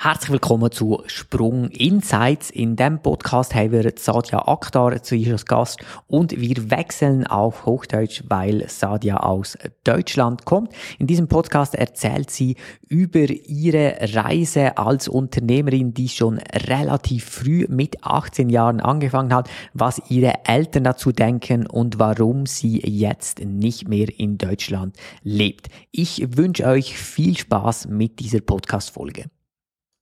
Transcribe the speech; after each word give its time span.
Herzlich 0.00 0.30
willkommen 0.30 0.70
zu 0.70 1.02
Sprung 1.08 1.70
Insights. 1.70 2.50
In 2.50 2.76
dem 2.76 3.02
Podcast 3.02 3.56
haben 3.56 3.72
wir 3.72 3.92
Sadia 3.96 4.46
Akhtar 4.46 5.02
zu 5.02 5.16
ihr 5.16 5.32
als 5.32 5.44
Gast 5.44 5.80
und 6.06 6.40
wir 6.40 6.70
wechseln 6.70 7.26
auf 7.26 7.66
Hochdeutsch, 7.66 8.22
weil 8.28 8.68
Sadia 8.68 9.16
aus 9.16 9.58
Deutschland 9.82 10.44
kommt. 10.44 10.72
In 11.00 11.08
diesem 11.08 11.26
Podcast 11.26 11.74
erzählt 11.74 12.30
sie 12.30 12.54
über 12.86 13.28
ihre 13.28 13.96
Reise 14.14 14.78
als 14.78 15.08
Unternehmerin, 15.08 15.94
die 15.94 16.08
schon 16.08 16.38
relativ 16.38 17.24
früh 17.24 17.66
mit 17.68 18.04
18 18.04 18.50
Jahren 18.50 18.78
angefangen 18.78 19.34
hat, 19.34 19.50
was 19.74 20.00
ihre 20.08 20.44
Eltern 20.44 20.84
dazu 20.84 21.10
denken 21.10 21.66
und 21.66 21.98
warum 21.98 22.46
sie 22.46 22.80
jetzt 22.86 23.44
nicht 23.44 23.88
mehr 23.88 24.16
in 24.16 24.38
Deutschland 24.38 24.94
lebt. 25.24 25.66
Ich 25.90 26.36
wünsche 26.36 26.66
euch 26.66 26.96
viel 26.96 27.36
Spaß 27.36 27.88
mit 27.88 28.20
dieser 28.20 28.42
Podcast-Folge. 28.42 29.24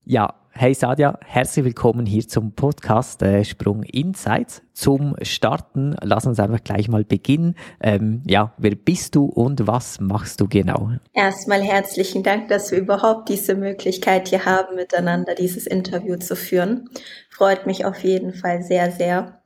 Ja, 0.08 0.36
hey 0.52 0.72
Sadia, 0.72 1.18
herzlich 1.26 1.64
willkommen 1.64 2.06
hier 2.06 2.28
zum 2.28 2.52
Podcast 2.52 3.24
äh, 3.24 3.42
Sprung 3.42 3.82
Insights. 3.82 4.62
Zum 4.72 5.16
Starten, 5.22 5.96
lass 6.00 6.26
uns 6.26 6.38
einfach 6.38 6.62
gleich 6.62 6.86
mal 6.86 7.02
beginnen. 7.02 7.56
Ähm, 7.80 8.22
ja, 8.24 8.54
wer 8.56 8.76
bist 8.76 9.16
du 9.16 9.24
und 9.24 9.66
was 9.66 9.98
machst 9.98 10.40
du 10.40 10.46
genau? 10.46 10.92
Erstmal 11.12 11.60
herzlichen 11.60 12.22
Dank, 12.22 12.46
dass 12.46 12.70
wir 12.70 12.78
überhaupt 12.78 13.30
diese 13.30 13.56
Möglichkeit 13.56 14.28
hier 14.28 14.44
haben, 14.44 14.76
miteinander 14.76 15.34
dieses 15.34 15.66
Interview 15.66 16.14
zu 16.18 16.36
führen. 16.36 16.88
Freut 17.28 17.66
mich 17.66 17.84
auf 17.84 18.04
jeden 18.04 18.32
Fall 18.32 18.62
sehr, 18.62 18.92
sehr. 18.92 19.40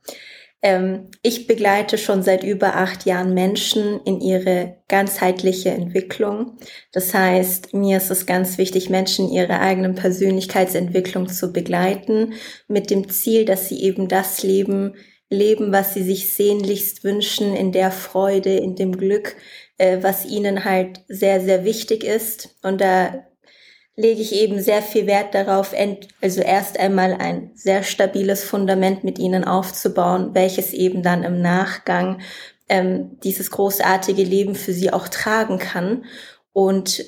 Ähm, 0.61 1.07
ich 1.23 1.47
begleite 1.47 1.97
schon 1.97 2.21
seit 2.21 2.43
über 2.43 2.75
acht 2.75 3.05
Jahren 3.05 3.33
Menschen 3.33 3.99
in 4.05 4.21
ihre 4.21 4.77
ganzheitliche 4.87 5.69
Entwicklung. 5.69 6.57
Das 6.91 7.13
heißt, 7.13 7.73
mir 7.73 7.97
ist 7.97 8.11
es 8.11 8.25
ganz 8.25 8.57
wichtig, 8.57 8.89
Menschen 8.89 9.27
in 9.29 9.33
ihre 9.33 9.59
eigenen 9.59 9.95
Persönlichkeitsentwicklung 9.95 11.29
zu 11.29 11.51
begleiten, 11.51 12.33
mit 12.67 12.91
dem 12.91 13.09
Ziel, 13.09 13.45
dass 13.45 13.69
sie 13.69 13.81
eben 13.81 14.07
das 14.07 14.43
Leben 14.43 14.95
leben, 15.31 15.71
was 15.71 15.93
sie 15.93 16.03
sich 16.03 16.31
sehnlichst 16.33 17.03
wünschen, 17.03 17.55
in 17.55 17.71
der 17.71 17.89
Freude, 17.89 18.53
in 18.53 18.75
dem 18.75 18.97
Glück, 18.97 19.35
äh, 19.77 19.99
was 20.01 20.25
ihnen 20.25 20.65
halt 20.65 21.01
sehr, 21.07 21.41
sehr 21.41 21.63
wichtig 21.63 22.03
ist. 22.03 22.55
Und 22.61 22.81
da 22.81 23.25
lege 23.95 24.21
ich 24.21 24.33
eben 24.33 24.61
sehr 24.61 24.81
viel 24.81 25.05
Wert 25.05 25.33
darauf, 25.35 25.73
also 26.21 26.41
erst 26.41 26.79
einmal 26.79 27.13
ein 27.13 27.51
sehr 27.55 27.83
stabiles 27.83 28.43
Fundament 28.43 29.03
mit 29.03 29.19
ihnen 29.19 29.43
aufzubauen, 29.43 30.33
welches 30.33 30.73
eben 30.73 31.03
dann 31.03 31.23
im 31.23 31.41
Nachgang 31.41 32.21
ähm, 32.69 33.17
dieses 33.23 33.51
großartige 33.51 34.23
Leben 34.23 34.55
für 34.55 34.73
sie 34.73 34.91
auch 34.93 35.07
tragen 35.07 35.59
kann. 35.59 36.05
Und 36.53 37.03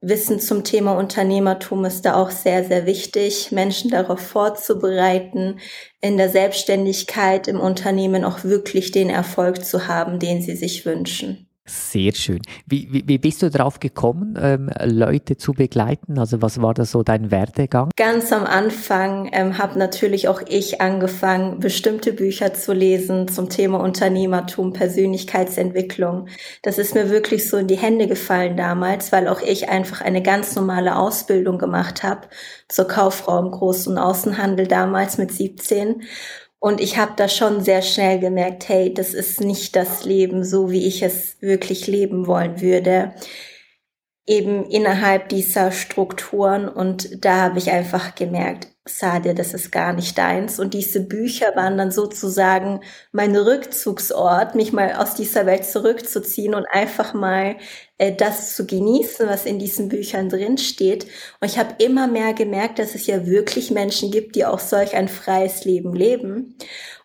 Wissen 0.00 0.38
zum 0.38 0.62
Thema 0.62 0.96
Unternehmertum 0.96 1.84
ist 1.84 2.02
da 2.02 2.14
auch 2.14 2.30
sehr, 2.30 2.62
sehr 2.62 2.86
wichtig, 2.86 3.50
Menschen 3.50 3.90
darauf 3.90 4.20
vorzubereiten, 4.20 5.58
in 6.00 6.16
der 6.16 6.28
Selbstständigkeit 6.28 7.48
im 7.48 7.58
Unternehmen 7.58 8.24
auch 8.24 8.44
wirklich 8.44 8.92
den 8.92 9.10
Erfolg 9.10 9.64
zu 9.64 9.88
haben, 9.88 10.20
den 10.20 10.40
sie 10.40 10.54
sich 10.54 10.86
wünschen. 10.86 11.47
Sehr 11.68 12.14
schön. 12.14 12.40
Wie, 12.66 12.88
wie, 12.90 13.06
wie 13.06 13.18
bist 13.18 13.42
du 13.42 13.50
darauf 13.50 13.78
gekommen, 13.78 14.38
ähm, 14.40 14.70
Leute 14.84 15.36
zu 15.36 15.52
begleiten? 15.52 16.18
Also 16.18 16.40
was 16.40 16.62
war 16.62 16.72
da 16.72 16.86
so 16.86 17.02
dein 17.02 17.30
Werdegang? 17.30 17.90
Ganz 17.94 18.32
am 18.32 18.44
Anfang 18.44 19.28
ähm, 19.32 19.58
habe 19.58 19.78
natürlich 19.78 20.28
auch 20.28 20.40
ich 20.48 20.80
angefangen, 20.80 21.60
bestimmte 21.60 22.14
Bücher 22.14 22.54
zu 22.54 22.72
lesen 22.72 23.28
zum 23.28 23.50
Thema 23.50 23.80
Unternehmertum, 23.80 24.72
Persönlichkeitsentwicklung. 24.72 26.28
Das 26.62 26.78
ist 26.78 26.94
mir 26.94 27.10
wirklich 27.10 27.50
so 27.50 27.58
in 27.58 27.66
die 27.66 27.76
Hände 27.76 28.06
gefallen 28.06 28.56
damals, 28.56 29.12
weil 29.12 29.28
auch 29.28 29.42
ich 29.42 29.68
einfach 29.68 30.00
eine 30.00 30.22
ganz 30.22 30.56
normale 30.56 30.96
Ausbildung 30.96 31.58
gemacht 31.58 32.02
habe 32.02 32.28
zur 32.68 32.88
Kauffrau 32.88 33.40
im 33.40 33.52
Groß- 33.52 33.90
und 33.90 33.98
Außenhandel 33.98 34.66
damals 34.66 35.18
mit 35.18 35.32
17 35.32 36.02
und 36.60 36.80
ich 36.80 36.98
habe 36.98 37.12
da 37.16 37.28
schon 37.28 37.62
sehr 37.62 37.82
schnell 37.82 38.18
gemerkt, 38.18 38.68
hey, 38.68 38.92
das 38.92 39.14
ist 39.14 39.40
nicht 39.40 39.76
das 39.76 40.04
Leben, 40.04 40.44
so 40.44 40.70
wie 40.70 40.86
ich 40.86 41.02
es 41.02 41.40
wirklich 41.40 41.86
leben 41.86 42.26
wollen 42.26 42.60
würde. 42.60 43.14
Eben 44.26 44.64
innerhalb 44.66 45.28
dieser 45.28 45.70
Strukturen. 45.70 46.68
Und 46.68 47.24
da 47.24 47.42
habe 47.42 47.58
ich 47.58 47.70
einfach 47.70 48.14
gemerkt, 48.16 48.68
Sadia, 48.88 49.34
das 49.34 49.54
ist 49.54 49.70
gar 49.70 49.92
nicht 49.92 50.16
deins. 50.18 50.58
Und 50.58 50.74
diese 50.74 51.00
Bücher 51.00 51.54
waren 51.54 51.78
dann 51.78 51.90
sozusagen 51.90 52.80
mein 53.12 53.36
Rückzugsort, 53.36 54.54
mich 54.54 54.72
mal 54.72 54.94
aus 54.94 55.14
dieser 55.14 55.46
Welt 55.46 55.64
zurückzuziehen 55.64 56.54
und 56.54 56.66
einfach 56.66 57.14
mal 57.14 57.56
äh, 57.98 58.14
das 58.14 58.54
zu 58.54 58.66
genießen, 58.66 59.28
was 59.28 59.44
in 59.44 59.58
diesen 59.58 59.88
Büchern 59.88 60.28
drin 60.28 60.56
steht. 60.56 61.04
Und 61.40 61.50
ich 61.50 61.58
habe 61.58 61.74
immer 61.78 62.06
mehr 62.06 62.32
gemerkt, 62.32 62.78
dass 62.78 62.94
es 62.94 63.06
ja 63.06 63.26
wirklich 63.26 63.70
Menschen 63.70 64.10
gibt, 64.10 64.36
die 64.36 64.46
auch 64.46 64.60
solch 64.60 64.94
ein 64.94 65.08
freies 65.08 65.64
Leben 65.64 65.94
leben. 65.94 66.56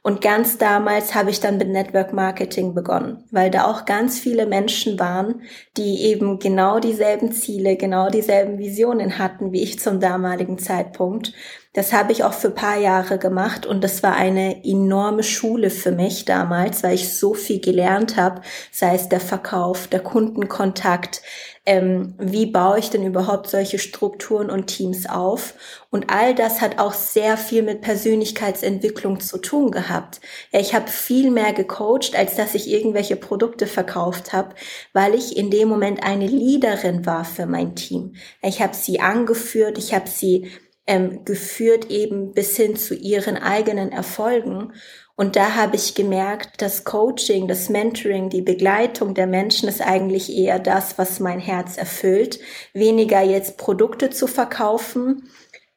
Und 0.05 0.19
ganz 0.19 0.57
damals 0.57 1.15
habe 1.15 1.29
ich 1.29 1.39
dann 1.39 1.57
mit 1.57 1.69
Network 1.69 2.11
Marketing 2.11 2.75
begonnen, 2.75 3.23
weil 3.31 3.49
da 3.49 3.65
auch 3.71 3.85
ganz 3.85 4.19
viele 4.19 4.45
Menschen 4.45 4.99
waren, 4.99 5.43
die 5.77 6.03
eben 6.03 6.39
genau 6.39 6.79
dieselben 6.79 7.31
Ziele, 7.31 7.77
genau 7.77 8.09
dieselben 8.09 8.59
Visionen 8.59 9.17
hatten 9.17 9.53
wie 9.53 9.63
ich 9.63 9.79
zum 9.79 10.01
damaligen 10.01 10.59
Zeitpunkt. 10.59 11.33
Das 11.73 11.91
habe 11.91 12.11
ich 12.11 12.23
auch 12.23 12.33
für 12.33 12.51
paar 12.51 12.77
Jahre 12.77 13.17
gemacht 13.17 13.65
und 13.65 13.83
das 13.83 14.03
war 14.03 14.15
eine 14.15 14.63
enorme 14.63 15.23
Schule 15.23 15.71
für 15.71 15.91
mich 15.91 16.23
damals, 16.23 16.83
weil 16.83 16.93
ich 16.93 17.17
so 17.17 17.33
viel 17.33 17.59
gelernt 17.59 18.15
habe, 18.15 18.41
sei 18.71 18.93
es 18.93 19.09
der 19.09 19.19
Verkauf, 19.19 19.87
der 19.87 20.01
Kundenkontakt, 20.01 21.23
ähm, 21.65 22.13
wie 22.19 22.45
baue 22.45 22.77
ich 22.77 22.89
denn 22.89 23.05
überhaupt 23.05 23.49
solche 23.49 23.79
Strukturen 23.79 24.49
und 24.49 24.67
Teams 24.67 25.09
auf? 25.09 25.53
Und 25.89 26.09
all 26.09 26.35
das 26.35 26.59
hat 26.59 26.77
auch 26.77 26.93
sehr 26.93 27.37
viel 27.37 27.63
mit 27.63 27.81
Persönlichkeitsentwicklung 27.81 29.21
zu 29.21 29.37
tun 29.37 29.71
gehabt. 29.71 30.19
Ja, 30.51 30.59
ich 30.59 30.75
habe 30.75 30.89
viel 30.89 31.31
mehr 31.31 31.53
gecoacht, 31.53 32.15
als 32.17 32.35
dass 32.35 32.53
ich 32.53 32.69
irgendwelche 32.69 33.15
Produkte 33.15 33.65
verkauft 33.65 34.33
habe, 34.33 34.55
weil 34.91 35.15
ich 35.15 35.37
in 35.37 35.51
dem 35.51 35.69
Moment 35.69 36.03
eine 36.03 36.27
Leaderin 36.27 37.05
war 37.05 37.23
für 37.23 37.45
mein 37.45 37.75
Team. 37.75 38.15
Ich 38.41 38.61
habe 38.61 38.75
sie 38.75 38.99
angeführt, 38.99 39.77
ich 39.77 39.93
habe 39.93 40.09
sie 40.09 40.51
ähm, 40.85 41.23
geführt 41.25 41.89
eben 41.89 42.33
bis 42.33 42.57
hin 42.57 42.75
zu 42.75 42.95
ihren 42.95 43.37
eigenen 43.37 43.91
Erfolgen. 43.91 44.73
Und 45.15 45.35
da 45.35 45.55
habe 45.55 45.75
ich 45.75 45.93
gemerkt, 45.93 46.61
das 46.61 46.83
Coaching, 46.85 47.47
das 47.47 47.69
Mentoring, 47.69 48.29
die 48.29 48.41
Begleitung 48.41 49.13
der 49.13 49.27
Menschen 49.27 49.69
ist 49.69 49.81
eigentlich 49.81 50.35
eher 50.35 50.59
das, 50.59 50.97
was 50.97 51.19
mein 51.19 51.39
Herz 51.39 51.77
erfüllt. 51.77 52.39
Weniger 52.73 53.21
jetzt 53.21 53.57
Produkte 53.57 54.09
zu 54.09 54.25
verkaufen, 54.25 55.29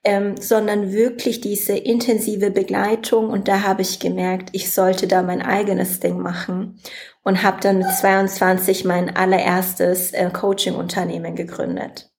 ähm, 0.05 0.37
sondern 0.41 0.93
wirklich 0.93 1.41
diese 1.43 1.77
intensive 1.77 2.50
Begleitung. 2.50 3.28
Und 3.28 3.47
da 3.47 3.62
habe 3.62 3.83
ich 3.83 4.00
gemerkt, 4.00 4.49
ich 4.53 4.72
sollte 4.72 5.06
da 5.06 5.22
mein 5.22 5.43
eigenes 5.43 6.00
Ding 6.00 6.19
machen 6.19 6.81
und 7.22 7.43
habe 7.43 7.61
dann 7.61 7.78
mit 7.78 7.91
22 7.91 8.84
mein 8.87 9.15
allererstes 9.15 10.12
äh, 10.12 10.31
Coaching-Unternehmen 10.31 11.37
gegründet. 11.37 12.11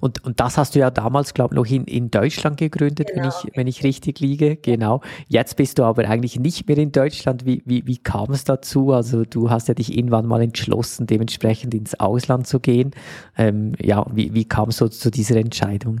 Und, 0.00 0.24
und 0.24 0.40
das 0.40 0.56
hast 0.56 0.74
du 0.74 0.78
ja 0.78 0.90
damals, 0.90 1.34
glaube 1.34 1.54
ich, 1.54 1.56
noch 1.56 1.66
in, 1.66 1.84
in 1.84 2.10
Deutschland 2.10 2.56
gegründet, 2.56 3.08
genau. 3.08 3.22
wenn, 3.22 3.28
ich, 3.28 3.56
wenn 3.56 3.66
ich 3.66 3.84
richtig 3.84 4.20
liege. 4.20 4.56
Genau. 4.56 5.00
Jetzt 5.28 5.56
bist 5.56 5.78
du 5.78 5.84
aber 5.84 6.08
eigentlich 6.08 6.38
nicht 6.38 6.66
mehr 6.68 6.78
in 6.78 6.92
Deutschland. 6.92 7.46
Wie, 7.46 7.62
wie, 7.64 7.86
wie 7.86 7.98
kam 7.98 8.30
es 8.32 8.44
dazu? 8.44 8.92
Also 8.92 9.24
du 9.24 9.50
hast 9.50 9.68
ja 9.68 9.74
dich 9.74 9.96
irgendwann 9.96 10.26
mal 10.26 10.42
entschlossen, 10.42 11.06
dementsprechend 11.06 11.74
ins 11.74 11.98
Ausland 11.98 12.46
zu 12.46 12.60
gehen. 12.60 12.92
Ähm, 13.36 13.74
ja, 13.80 14.06
wie, 14.12 14.34
wie 14.34 14.44
kam 14.44 14.70
es 14.70 14.76
so 14.76 14.88
zu 14.88 15.10
dieser 15.10 15.36
Entscheidung? 15.36 16.00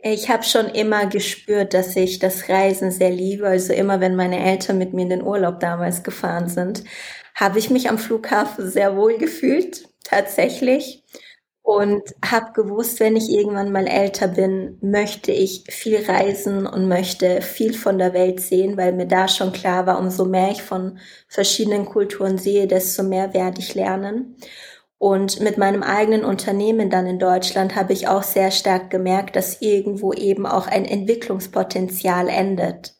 Ich 0.00 0.30
habe 0.30 0.44
schon 0.44 0.66
immer 0.66 1.06
gespürt, 1.06 1.74
dass 1.74 1.96
ich 1.96 2.20
das 2.20 2.48
Reisen 2.48 2.92
sehr 2.92 3.10
liebe. 3.10 3.48
Also 3.48 3.72
immer, 3.72 4.00
wenn 4.00 4.14
meine 4.14 4.38
Eltern 4.38 4.78
mit 4.78 4.94
mir 4.94 5.02
in 5.02 5.10
den 5.10 5.22
Urlaub 5.22 5.58
damals 5.58 6.04
gefahren 6.04 6.48
sind, 6.48 6.84
habe 7.34 7.58
ich 7.58 7.68
mich 7.70 7.88
am 7.88 7.98
Flughafen 7.98 8.68
sehr 8.70 8.96
wohl 8.96 9.18
gefühlt, 9.18 9.88
tatsächlich 10.04 10.97
und 11.68 12.14
habe 12.24 12.52
gewusst, 12.54 12.98
wenn 12.98 13.14
ich 13.14 13.28
irgendwann 13.28 13.70
mal 13.72 13.86
älter 13.86 14.26
bin, 14.28 14.78
möchte 14.80 15.32
ich 15.32 15.64
viel 15.68 16.02
reisen 16.02 16.66
und 16.66 16.88
möchte 16.88 17.42
viel 17.42 17.74
von 17.74 17.98
der 17.98 18.14
Welt 18.14 18.40
sehen, 18.40 18.78
weil 18.78 18.94
mir 18.94 19.04
da 19.04 19.28
schon 19.28 19.52
klar 19.52 19.84
war, 19.86 19.98
umso 19.98 20.24
mehr 20.24 20.50
ich 20.50 20.62
von 20.62 20.98
verschiedenen 21.28 21.84
Kulturen 21.84 22.38
sehe, 22.38 22.66
desto 22.68 23.02
mehr 23.02 23.34
werde 23.34 23.60
ich 23.60 23.74
lernen. 23.74 24.36
Und 24.96 25.40
mit 25.40 25.58
meinem 25.58 25.82
eigenen 25.82 26.24
Unternehmen 26.24 26.88
dann 26.88 27.06
in 27.06 27.18
Deutschland 27.18 27.76
habe 27.76 27.92
ich 27.92 28.08
auch 28.08 28.22
sehr 28.22 28.50
stark 28.50 28.88
gemerkt, 28.88 29.36
dass 29.36 29.60
irgendwo 29.60 30.14
eben 30.14 30.46
auch 30.46 30.68
ein 30.68 30.86
Entwicklungspotenzial 30.86 32.30
endet. 32.30 32.94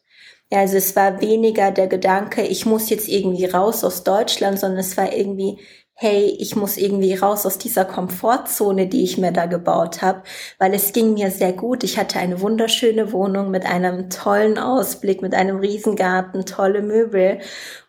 Ja, 0.51 0.59
also 0.59 0.77
es 0.77 0.95
war 0.95 1.21
weniger 1.21 1.71
der 1.71 1.87
Gedanke, 1.87 2.43
ich 2.43 2.67
muss 2.67 2.91
jetzt 2.91 3.07
irgendwie 3.07 3.45
raus 3.45 3.83
aus 3.83 4.03
Deutschland, 4.03 4.59
sondern 4.59 4.79
es 4.79 4.95
war 4.95 5.11
irgendwie, 5.11 5.57
hey, 6.01 6.33
ich 6.39 6.55
muss 6.55 6.77
irgendwie 6.77 7.13
raus 7.13 7.45
aus 7.45 7.57
dieser 7.57 7.83
Komfortzone, 7.83 8.87
die 8.87 9.03
ich 9.03 9.17
mir 9.17 9.33
da 9.33 9.47
gebaut 9.47 10.01
habe, 10.01 10.23
weil 10.57 10.73
es 10.73 10.93
ging 10.93 11.13
mir 11.13 11.29
sehr 11.29 11.51
gut. 11.51 11.83
Ich 11.83 11.97
hatte 11.97 12.19
eine 12.19 12.39
wunderschöne 12.39 13.11
Wohnung 13.11 13.51
mit 13.51 13.65
einem 13.65 14.09
tollen 14.09 14.57
Ausblick, 14.57 15.21
mit 15.21 15.35
einem 15.35 15.57
Riesengarten, 15.57 16.45
tolle 16.45 16.83
Möbel. 16.83 17.39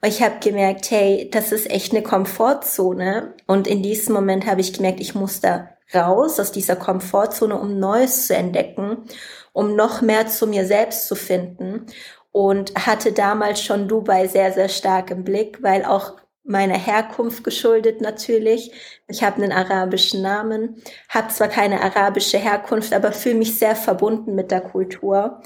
Und 0.03 0.09
ich 0.09 0.25
habe 0.25 0.41
gemerkt, 0.41 0.91
hey, 0.91 1.31
das 1.31 1.53
ist 1.53 1.71
echt 1.71 1.93
eine 1.93 2.03
Komfortzone. 2.03 3.33
Und 3.47 3.69
in 3.69 3.81
diesem 3.81 4.17
Moment 4.17 4.45
habe 4.45 4.61
ich 4.61 4.73
gemerkt, 4.73 4.99
ich 4.99 5.15
muss 5.15 5.41
da 5.41 5.69
raus 5.95 6.41
aus 6.41 6.51
dieser 6.51 6.75
Komfortzone, 6.75 7.57
um 7.57 7.79
Neues 7.79 8.27
zu 8.27 8.35
entdecken, 8.35 9.05
um 9.53 9.77
noch 9.77 10.03
mehr 10.03 10.27
zu 10.27 10.49
mir 10.49 10.67
selbst 10.67 11.07
zu 11.07 11.15
finden 11.15 11.87
und 12.33 12.75
hatte 12.75 13.13
damals 13.13 13.63
schon 13.63 13.87
Dubai 13.87 14.27
sehr, 14.27 14.53
sehr 14.53 14.69
stark 14.69 15.13
im 15.13 15.23
Blick, 15.23 15.63
weil 15.63 15.85
auch 15.85 16.20
meiner 16.45 16.79
Herkunft 16.79 17.45
geschuldet 17.45 18.01
natürlich. 18.01 18.73
Ich 19.09 19.23
habe 19.23 19.43
einen 19.43 19.53
arabischen 19.53 20.23
Namen, 20.23 20.83
habe 21.09 21.29
zwar 21.29 21.49
keine 21.49 21.81
arabische 21.83 22.39
Herkunft, 22.39 22.93
aber 22.93 23.13
fühle 23.13 23.37
mich 23.37 23.59
sehr 23.59 23.77
verbunden 23.77 24.35
mit 24.35 24.51
der 24.51 24.61
Kultur 24.61 25.41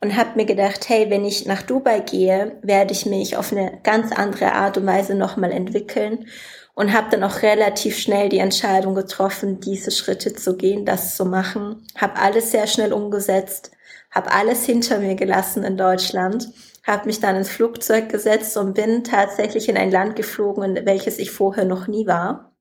und 0.00 0.16
habe 0.16 0.36
mir 0.36 0.46
gedacht, 0.46 0.88
hey, 0.88 1.08
wenn 1.10 1.24
ich 1.24 1.46
nach 1.46 1.62
Dubai 1.62 2.00
gehe, 2.00 2.58
werde 2.62 2.92
ich 2.92 3.06
mich 3.06 3.36
auf 3.36 3.52
eine 3.52 3.80
ganz 3.82 4.12
andere 4.12 4.52
Art 4.52 4.76
und 4.76 4.86
Weise 4.86 5.14
nochmal 5.14 5.52
entwickeln 5.52 6.26
und 6.74 6.92
habe 6.92 7.10
dann 7.10 7.24
auch 7.24 7.42
relativ 7.42 7.98
schnell 7.98 8.28
die 8.28 8.38
Entscheidung 8.38 8.94
getroffen, 8.94 9.60
diese 9.60 9.90
Schritte 9.90 10.34
zu 10.34 10.56
gehen, 10.56 10.86
das 10.86 11.16
zu 11.16 11.24
machen. 11.26 11.86
Habe 11.96 12.16
alles 12.16 12.50
sehr 12.50 12.66
schnell 12.66 12.92
umgesetzt, 12.92 13.70
habe 14.10 14.32
alles 14.32 14.64
hinter 14.64 14.98
mir 14.98 15.14
gelassen 15.14 15.62
in 15.62 15.76
Deutschland 15.76 16.48
habe 16.86 17.06
mich 17.06 17.20
dann 17.20 17.36
ins 17.36 17.50
Flugzeug 17.50 18.08
gesetzt 18.08 18.56
und 18.56 18.74
bin 18.74 19.04
tatsächlich 19.04 19.68
in 19.68 19.76
ein 19.76 19.90
Land 19.90 20.16
geflogen, 20.16 20.76
in 20.76 20.86
welches 20.86 21.18
ich 21.18 21.30
vorher 21.30 21.64
noch 21.64 21.86
nie 21.86 22.06
war. 22.06 22.54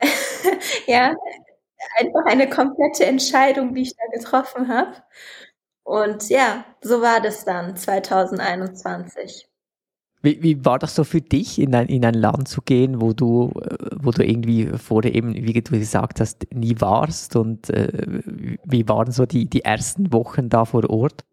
ja, 0.86 1.14
einfach 1.98 2.24
eine 2.26 2.48
komplette 2.48 3.06
Entscheidung, 3.06 3.74
die 3.74 3.82
ich 3.82 3.94
da 3.96 4.04
getroffen 4.18 4.68
habe. 4.68 4.94
Und 5.82 6.28
ja, 6.28 6.64
so 6.82 7.00
war 7.00 7.20
das 7.20 7.44
dann 7.44 7.76
2021. 7.76 9.48
Wie, 10.20 10.42
wie 10.42 10.64
war 10.64 10.78
das 10.78 10.94
so 10.94 11.04
für 11.04 11.20
dich, 11.20 11.60
in 11.60 11.74
ein, 11.74 11.86
in 11.86 12.04
ein 12.04 12.14
Land 12.14 12.48
zu 12.48 12.60
gehen, 12.60 13.00
wo 13.00 13.12
du, 13.12 13.52
wo 14.00 14.10
du 14.10 14.24
irgendwie 14.24 14.66
vorher 14.76 15.14
eben, 15.14 15.34
wie 15.34 15.52
du 15.52 15.78
gesagt 15.78 16.20
hast, 16.20 16.46
nie 16.52 16.74
warst? 16.80 17.36
Und 17.36 17.70
äh, 17.70 18.20
wie 18.64 18.88
waren 18.88 19.12
so 19.12 19.26
die, 19.26 19.48
die 19.48 19.62
ersten 19.62 20.12
Wochen 20.12 20.48
da 20.48 20.64
vor 20.64 20.88
Ort? 20.90 21.24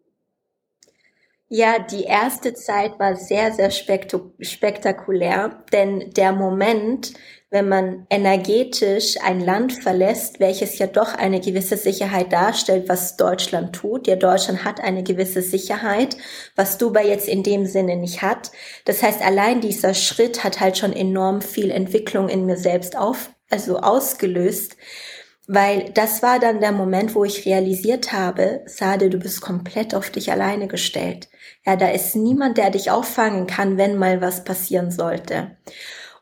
Ja, 1.48 1.78
die 1.78 2.02
erste 2.02 2.54
Zeit 2.54 2.98
war 2.98 3.14
sehr, 3.14 3.52
sehr 3.52 3.70
spektakulär, 3.70 5.62
denn 5.72 6.10
der 6.10 6.32
Moment, 6.32 7.12
wenn 7.50 7.68
man 7.68 8.04
energetisch 8.10 9.14
ein 9.22 9.40
Land 9.40 9.72
verlässt, 9.72 10.40
welches 10.40 10.76
ja 10.78 10.88
doch 10.88 11.14
eine 11.14 11.38
gewisse 11.38 11.76
Sicherheit 11.76 12.32
darstellt, 12.32 12.88
was 12.88 13.16
Deutschland 13.16 13.76
tut. 13.76 14.08
Ja, 14.08 14.16
Deutschland 14.16 14.64
hat 14.64 14.80
eine 14.80 15.04
gewisse 15.04 15.40
Sicherheit, 15.40 16.16
was 16.56 16.78
Dubai 16.78 17.06
jetzt 17.06 17.28
in 17.28 17.44
dem 17.44 17.64
Sinne 17.66 17.94
nicht 17.94 18.22
hat. 18.22 18.50
Das 18.84 19.04
heißt, 19.04 19.22
allein 19.22 19.60
dieser 19.60 19.94
Schritt 19.94 20.42
hat 20.42 20.58
halt 20.58 20.76
schon 20.76 20.92
enorm 20.92 21.42
viel 21.42 21.70
Entwicklung 21.70 22.28
in 22.28 22.44
mir 22.46 22.56
selbst 22.56 22.96
auf, 22.96 23.30
also 23.50 23.78
ausgelöst. 23.78 24.76
Weil 25.46 25.90
das 25.94 26.22
war 26.22 26.40
dann 26.40 26.60
der 26.60 26.72
Moment, 26.72 27.14
wo 27.14 27.24
ich 27.24 27.46
realisiert 27.46 28.12
habe, 28.12 28.62
Sade, 28.66 29.10
du 29.10 29.18
bist 29.18 29.40
komplett 29.40 29.94
auf 29.94 30.10
dich 30.10 30.32
alleine 30.32 30.66
gestellt. 30.66 31.28
Ja, 31.64 31.76
da 31.76 31.88
ist 31.88 32.16
niemand, 32.16 32.58
der 32.58 32.70
dich 32.70 32.90
auffangen 32.90 33.46
kann, 33.46 33.76
wenn 33.78 33.96
mal 33.96 34.20
was 34.20 34.44
passieren 34.44 34.90
sollte. 34.90 35.56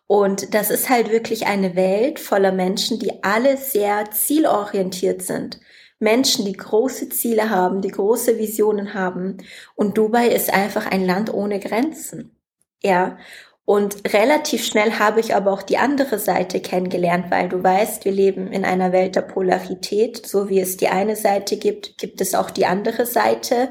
Und 0.07 0.55
das 0.55 0.71
ist 0.71 0.91
halt 0.91 1.11
wirklich 1.11 1.47
eine 1.47 1.77
Welt 1.77 2.21
voller 2.21 2.53
Menschen, 2.53 2.99
die 2.99 3.25
alle 3.25 3.57
sehr 3.57 4.11
zielorientiert 4.11 5.23
sind. 5.23 5.61
Menschen, 5.99 6.45
die 6.45 6.53
große 6.53 7.09
Ziele 7.09 7.49
haben, 7.51 7.81
die 7.81 7.91
große 7.91 8.39
Visionen 8.39 8.95
haben. 8.95 9.39
Und 9.75 9.97
Dubai 9.97 10.29
ist 10.29 10.53
einfach 10.53 10.87
ein 10.87 11.07
Land 11.07 11.33
ohne 11.33 11.61
Grenzen. 11.61 12.37
Ja. 12.83 13.19
Und 13.67 14.13
relativ 14.13 14.65
schnell 14.65 14.99
habe 14.99 15.21
ich 15.21 15.35
aber 15.35 15.51
auch 15.51 15.63
die 15.63 15.79
andere 15.79 16.19
Seite 16.19 16.61
kennengelernt, 16.61 17.31
weil 17.31 17.49
du 17.49 17.63
weißt, 17.63 18.05
wir 18.05 18.13
leben 18.13 18.53
in 18.53 18.65
einer 18.65 18.93
Welt 18.93 19.17
der 19.17 19.23
Polarität. 19.23 20.27
So 20.27 20.51
wie 20.51 20.61
es 20.61 20.77
die 20.77 20.89
eine 20.89 21.17
Seite 21.17 21.57
gibt, 21.57 21.97
gibt 21.97 22.21
es 22.21 22.35
auch 22.35 22.51
die 22.51 22.67
andere 22.67 23.07
Seite. 23.07 23.71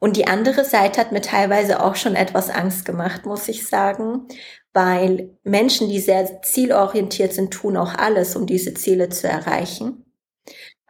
Und 0.00 0.16
die 0.16 0.26
andere 0.26 0.64
Seite 0.64 1.00
hat 1.00 1.12
mir 1.12 1.20
teilweise 1.20 1.82
auch 1.82 1.94
schon 1.94 2.16
etwas 2.16 2.50
Angst 2.50 2.84
gemacht, 2.84 3.24
muss 3.26 3.46
ich 3.48 3.68
sagen, 3.68 4.26
weil 4.72 5.36
Menschen, 5.44 5.88
die 5.88 6.00
sehr 6.00 6.42
zielorientiert 6.42 7.32
sind, 7.32 7.52
tun 7.52 7.76
auch 7.76 7.94
alles, 7.94 8.34
um 8.34 8.46
diese 8.46 8.74
Ziele 8.74 9.10
zu 9.10 9.28
erreichen. 9.28 10.06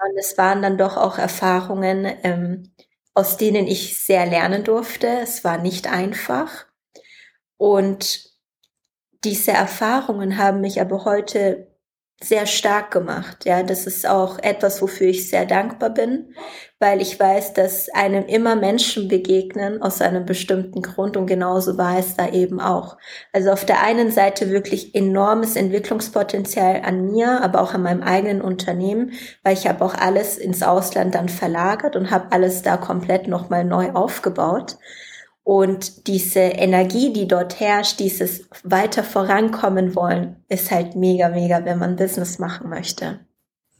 Und 0.02 0.18
es 0.18 0.38
waren 0.38 0.62
dann 0.62 0.78
doch 0.78 0.96
auch 0.96 1.18
Erfahrungen, 1.18 2.06
ähm, 2.22 2.72
aus 3.14 3.36
denen 3.36 3.66
ich 3.66 3.98
sehr 3.98 4.24
lernen 4.26 4.64
durfte. 4.64 5.08
Es 5.22 5.44
war 5.44 5.58
nicht 5.58 5.92
einfach. 5.92 6.66
Und 7.58 8.29
diese 9.24 9.52
Erfahrungen 9.52 10.38
haben 10.38 10.60
mich 10.60 10.80
aber 10.80 11.04
heute 11.04 11.70
sehr 12.22 12.44
stark 12.46 12.90
gemacht. 12.90 13.46
Ja, 13.46 13.62
das 13.62 13.86
ist 13.86 14.06
auch 14.06 14.38
etwas, 14.38 14.82
wofür 14.82 15.06
ich 15.08 15.30
sehr 15.30 15.46
dankbar 15.46 15.88
bin, 15.88 16.34
weil 16.78 17.00
ich 17.00 17.18
weiß, 17.18 17.54
dass 17.54 17.88
einem 17.90 18.26
immer 18.26 18.56
Menschen 18.56 19.08
begegnen 19.08 19.80
aus 19.80 20.02
einem 20.02 20.26
bestimmten 20.26 20.82
Grund 20.82 21.16
und 21.16 21.26
genauso 21.26 21.78
war 21.78 21.98
es 21.98 22.16
da 22.16 22.28
eben 22.28 22.60
auch. 22.60 22.98
Also 23.32 23.50
auf 23.50 23.64
der 23.64 23.82
einen 23.82 24.10
Seite 24.10 24.50
wirklich 24.50 24.94
enormes 24.94 25.56
Entwicklungspotenzial 25.56 26.82
an 26.84 27.06
mir, 27.06 27.40
aber 27.42 27.62
auch 27.62 27.72
an 27.72 27.82
meinem 27.82 28.02
eigenen 28.02 28.42
Unternehmen, 28.42 29.12
weil 29.42 29.54
ich 29.54 29.66
habe 29.66 29.82
auch 29.82 29.94
alles 29.94 30.36
ins 30.36 30.62
Ausland 30.62 31.14
dann 31.14 31.30
verlagert 31.30 31.96
und 31.96 32.10
habe 32.10 32.32
alles 32.32 32.60
da 32.60 32.76
komplett 32.76 33.28
nochmal 33.28 33.64
neu 33.64 33.92
aufgebaut. 33.92 34.76
Und 35.42 36.06
diese 36.06 36.40
Energie, 36.40 37.12
die 37.12 37.26
dort 37.26 37.60
herrscht, 37.60 37.98
dieses 37.98 38.48
weiter 38.62 39.02
vorankommen 39.02 39.94
wollen, 39.94 40.36
ist 40.48 40.70
halt 40.70 40.94
mega, 40.96 41.28
mega, 41.28 41.64
wenn 41.64 41.78
man 41.78 41.96
Business 41.96 42.38
machen 42.38 42.68
möchte. 42.68 43.20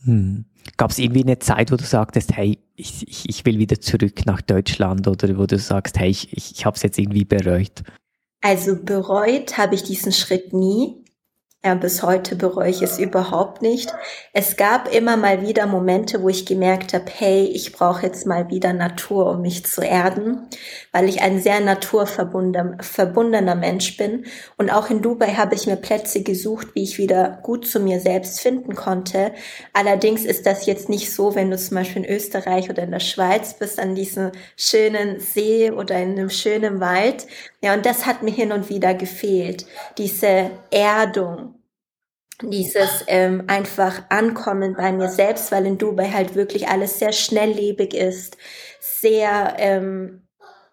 Hm. 0.05 0.47
Gab 0.77 0.91
es 0.91 0.99
irgendwie 0.99 1.23
eine 1.23 1.39
Zeit, 1.39 1.71
wo 1.71 1.77
du 1.77 1.85
sagtest, 1.85 2.37
hey, 2.37 2.59
ich, 2.75 3.07
ich, 3.07 3.29
ich 3.29 3.47
will 3.47 3.59
wieder 3.59 3.81
zurück 3.81 4.27
nach 4.27 4.41
Deutschland 4.41 5.07
oder 5.07 5.37
wo 5.39 5.47
du 5.47 5.59
sagst, 5.59 5.99
hey, 5.99 6.09
ich, 6.09 6.33
ich, 6.33 6.53
ich 6.53 6.67
habe 6.67 6.77
es 6.77 6.83
jetzt 6.83 6.99
irgendwie 6.99 7.25
bereut? 7.25 7.83
Also 8.41 8.77
bereut 8.83 9.59
habe 9.59 9.75
ich 9.75 9.83
diesen 9.83 10.13
Schritt 10.13 10.53
nie. 10.53 11.00
Ja, 11.63 11.75
bis 11.75 12.03
heute 12.03 12.37
bereue 12.37 12.71
ich 12.71 12.81
es 12.81 12.99
überhaupt 12.99 13.61
nicht. 13.61 13.93
Es 14.33 14.57
gab 14.57 14.91
immer 14.95 15.19
mal 15.19 15.47
wieder 15.47 15.67
Momente, 15.67 16.23
wo 16.23 16.31
ich 16.31 16.47
gemerkt 16.47 16.95
habe, 16.95 17.05
hey, 17.15 17.45
ich 17.45 17.73
brauche 17.73 18.07
jetzt 18.07 18.27
mal 18.27 18.49
wieder 18.49 18.73
Natur, 18.73 19.27
um 19.27 19.43
mich 19.43 19.67
zu 19.67 19.83
erden, 19.83 20.49
weil 20.91 21.07
ich 21.07 21.21
ein 21.21 21.39
sehr 21.39 21.61
naturverbundener 21.61 23.55
Mensch 23.57 23.99
bin. 23.99 24.25
Und 24.57 24.71
auch 24.71 24.89
in 24.89 25.03
Dubai 25.03 25.35
habe 25.35 25.55
ich 25.55 25.67
mir 25.67 25.77
Plätze 25.77 26.23
gesucht, 26.23 26.69
wie 26.73 26.83
ich 26.83 26.97
wieder 26.97 27.41
gut 27.43 27.67
zu 27.67 27.79
mir 27.79 28.01
selbst 28.01 28.41
finden 28.41 28.75
konnte. 28.75 29.33
Allerdings 29.75 30.25
ist 30.25 30.47
das 30.47 30.65
jetzt 30.65 30.89
nicht 30.89 31.13
so, 31.13 31.35
wenn 31.35 31.51
du 31.51 31.59
zum 31.59 31.77
Beispiel 31.77 32.05
in 32.05 32.11
Österreich 32.11 32.71
oder 32.71 32.85
in 32.85 32.93
der 32.93 33.01
Schweiz 33.01 33.53
bist, 33.53 33.79
an 33.79 33.95
diesem 33.95 34.33
schönen 34.57 35.21
See 35.21 35.71
oder 35.71 35.99
in 35.99 36.13
einem 36.13 36.31
schönen 36.31 36.81
Wald. 36.81 37.27
Ja, 37.63 37.75
und 37.75 37.85
das 37.85 38.07
hat 38.07 38.23
mir 38.23 38.33
hin 38.33 38.51
und 38.51 38.71
wieder 38.71 38.95
gefehlt. 38.95 39.67
Diese 39.99 40.51
Erdung 40.71 41.50
dieses 42.43 43.05
ähm, 43.09 43.45
einfach 43.49 44.03
Ankommen 44.09 44.75
bei 44.77 44.93
mir 44.93 45.09
selbst, 45.09 45.53
weil 45.53 45.67
in 45.67 45.79
Dubai 45.79 46.11
halt 46.11 46.35
wirklich 46.35 46.69
alles 46.69 46.99
sehr 46.99 47.13
schnelllebig 47.13 47.95
ist, 47.95 48.37
sehr 48.81 49.55
ähm, 49.59 50.23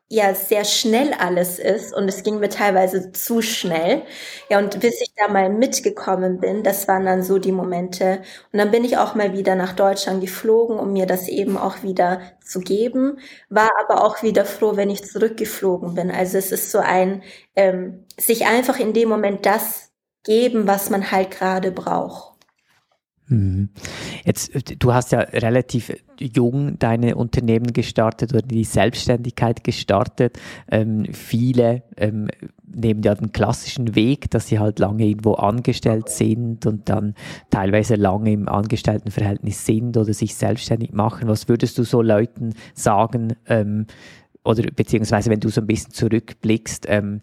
ja 0.09 0.33
sehr 0.33 0.63
schnell 0.63 1.13
alles 1.19 1.59
ist 1.59 1.93
und 1.93 2.07
es 2.07 2.23
ging 2.23 2.39
mir 2.39 2.49
teilweise 2.49 3.11
zu 3.11 3.41
schnell. 3.41 4.03
Ja, 4.49 4.57
und 4.59 4.79
bis 4.79 5.01
ich 5.01 5.11
da 5.17 5.27
mal 5.27 5.49
mitgekommen 5.49 6.39
bin, 6.39 6.63
das 6.63 6.87
waren 6.87 7.05
dann 7.05 7.23
so 7.23 7.39
die 7.39 7.51
Momente. 7.51 8.21
Und 8.53 8.59
dann 8.59 8.71
bin 8.71 8.85
ich 8.85 8.97
auch 8.97 9.15
mal 9.15 9.33
wieder 9.33 9.55
nach 9.55 9.73
Deutschland 9.73 10.21
geflogen, 10.21 10.79
um 10.79 10.93
mir 10.93 11.05
das 11.07 11.27
eben 11.27 11.57
auch 11.57 11.83
wieder 11.83 12.21
zu 12.45 12.61
geben, 12.61 13.19
war 13.49 13.69
aber 13.83 14.03
auch 14.05 14.23
wieder 14.23 14.45
froh, 14.45 14.77
wenn 14.77 14.89
ich 14.89 15.03
zurückgeflogen 15.05 15.95
bin. 15.95 16.09
Also 16.11 16.37
es 16.37 16.51
ist 16.53 16.71
so 16.71 16.79
ein, 16.79 17.23
ähm, 17.55 18.05
sich 18.17 18.45
einfach 18.45 18.79
in 18.79 18.93
dem 18.93 19.09
Moment 19.09 19.45
das 19.45 19.91
geben, 20.23 20.67
was 20.67 20.89
man 20.89 21.11
halt 21.11 21.31
gerade 21.31 21.71
braucht. 21.71 22.37
Mhm. 23.29 23.69
Jetzt, 24.23 24.51
du 24.81 24.93
hast 24.93 25.11
ja 25.11 25.19
relativ 25.19 25.91
jung 26.17 26.79
deine 26.79 27.15
Unternehmen 27.15 27.73
gestartet 27.73 28.33
oder 28.33 28.41
die 28.41 28.63
Selbstständigkeit 28.63 29.63
gestartet. 29.63 30.39
Ähm, 30.71 31.05
viele 31.11 31.83
ähm, 31.97 32.29
nehmen 32.65 33.03
ja 33.03 33.15
den 33.15 33.33
klassischen 33.33 33.95
Weg, 33.95 34.31
dass 34.31 34.47
sie 34.47 34.59
halt 34.59 34.79
lange 34.79 35.05
irgendwo 35.05 35.33
angestellt 35.33 36.09
sind 36.09 36.65
und 36.65 36.87
dann 36.87 37.15
teilweise 37.49 37.95
lange 37.95 38.31
im 38.31 38.47
Angestelltenverhältnis 38.47 39.65
sind 39.65 39.97
oder 39.97 40.13
sich 40.13 40.35
selbstständig 40.35 40.93
machen. 40.93 41.27
Was 41.27 41.49
würdest 41.49 41.77
du 41.77 41.83
so 41.83 42.01
Leuten 42.01 42.53
sagen? 42.73 43.35
Ähm, 43.47 43.87
oder 44.45 44.63
beziehungsweise 44.73 45.29
wenn 45.29 45.41
du 45.41 45.49
so 45.49 45.59
ein 45.59 45.67
bisschen 45.67 45.91
zurückblickst, 45.91 46.85
ähm, 46.87 47.19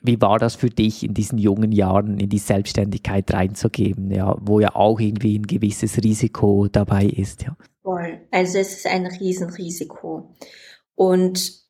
wie 0.00 0.20
war 0.20 0.38
das 0.38 0.54
für 0.54 0.70
dich 0.70 1.02
in 1.02 1.14
diesen 1.14 1.38
jungen 1.38 1.72
Jahren 1.72 2.18
in 2.18 2.28
die 2.28 2.38
Selbstständigkeit 2.38 3.32
reinzugeben, 3.32 4.10
ja, 4.10 4.36
wo 4.40 4.60
ja 4.60 4.74
auch 4.74 5.00
irgendwie 5.00 5.38
ein 5.38 5.46
gewisses 5.46 6.02
Risiko 6.02 6.68
dabei 6.70 7.04
ist, 7.04 7.42
ja? 7.42 7.56
Voll. 7.82 8.20
Also 8.30 8.58
es 8.58 8.74
ist 8.74 8.86
ein 8.86 9.06
Riesenrisiko. 9.06 10.34
Und 10.94 11.68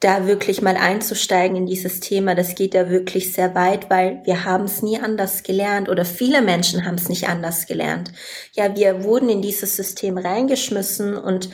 da 0.00 0.26
wirklich 0.26 0.60
mal 0.60 0.76
einzusteigen 0.76 1.56
in 1.56 1.66
dieses 1.66 2.00
Thema, 2.00 2.34
das 2.34 2.54
geht 2.54 2.74
ja 2.74 2.90
wirklich 2.90 3.32
sehr 3.32 3.54
weit, 3.54 3.88
weil 3.88 4.20
wir 4.24 4.44
haben 4.44 4.64
es 4.64 4.82
nie 4.82 4.98
anders 4.98 5.42
gelernt 5.42 5.88
oder 5.88 6.04
viele 6.04 6.42
Menschen 6.42 6.84
haben 6.84 6.96
es 6.96 7.08
nicht 7.08 7.28
anders 7.28 7.66
gelernt. 7.66 8.12
Ja, 8.52 8.76
wir 8.76 9.04
wurden 9.04 9.30
in 9.30 9.40
dieses 9.40 9.74
System 9.76 10.18
reingeschmissen 10.18 11.16
und 11.16 11.48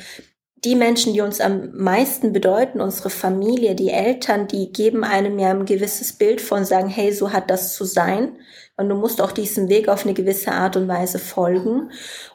die 0.64 0.76
Menschen, 0.76 1.12
die 1.12 1.20
uns 1.20 1.40
am 1.40 1.72
meisten 1.74 2.32
bedeuten, 2.32 2.80
unsere 2.80 3.10
Familie, 3.10 3.74
die 3.74 3.90
Eltern, 3.90 4.46
die 4.46 4.72
geben 4.72 5.02
einem 5.02 5.38
ja 5.38 5.50
ein 5.50 5.64
gewisses 5.64 6.12
Bild 6.12 6.40
von 6.40 6.64
sagen, 6.64 6.88
hey, 6.88 7.12
so 7.12 7.32
hat 7.32 7.50
das 7.50 7.74
zu 7.74 7.84
sein. 7.84 8.36
Und 8.76 8.88
du 8.88 8.94
musst 8.94 9.20
auch 9.20 9.32
diesem 9.32 9.68
Weg 9.68 9.88
auf 9.88 10.04
eine 10.04 10.14
gewisse 10.14 10.52
Art 10.52 10.76
und 10.76 10.86
Weise 10.86 11.18
folgen. 11.18 11.90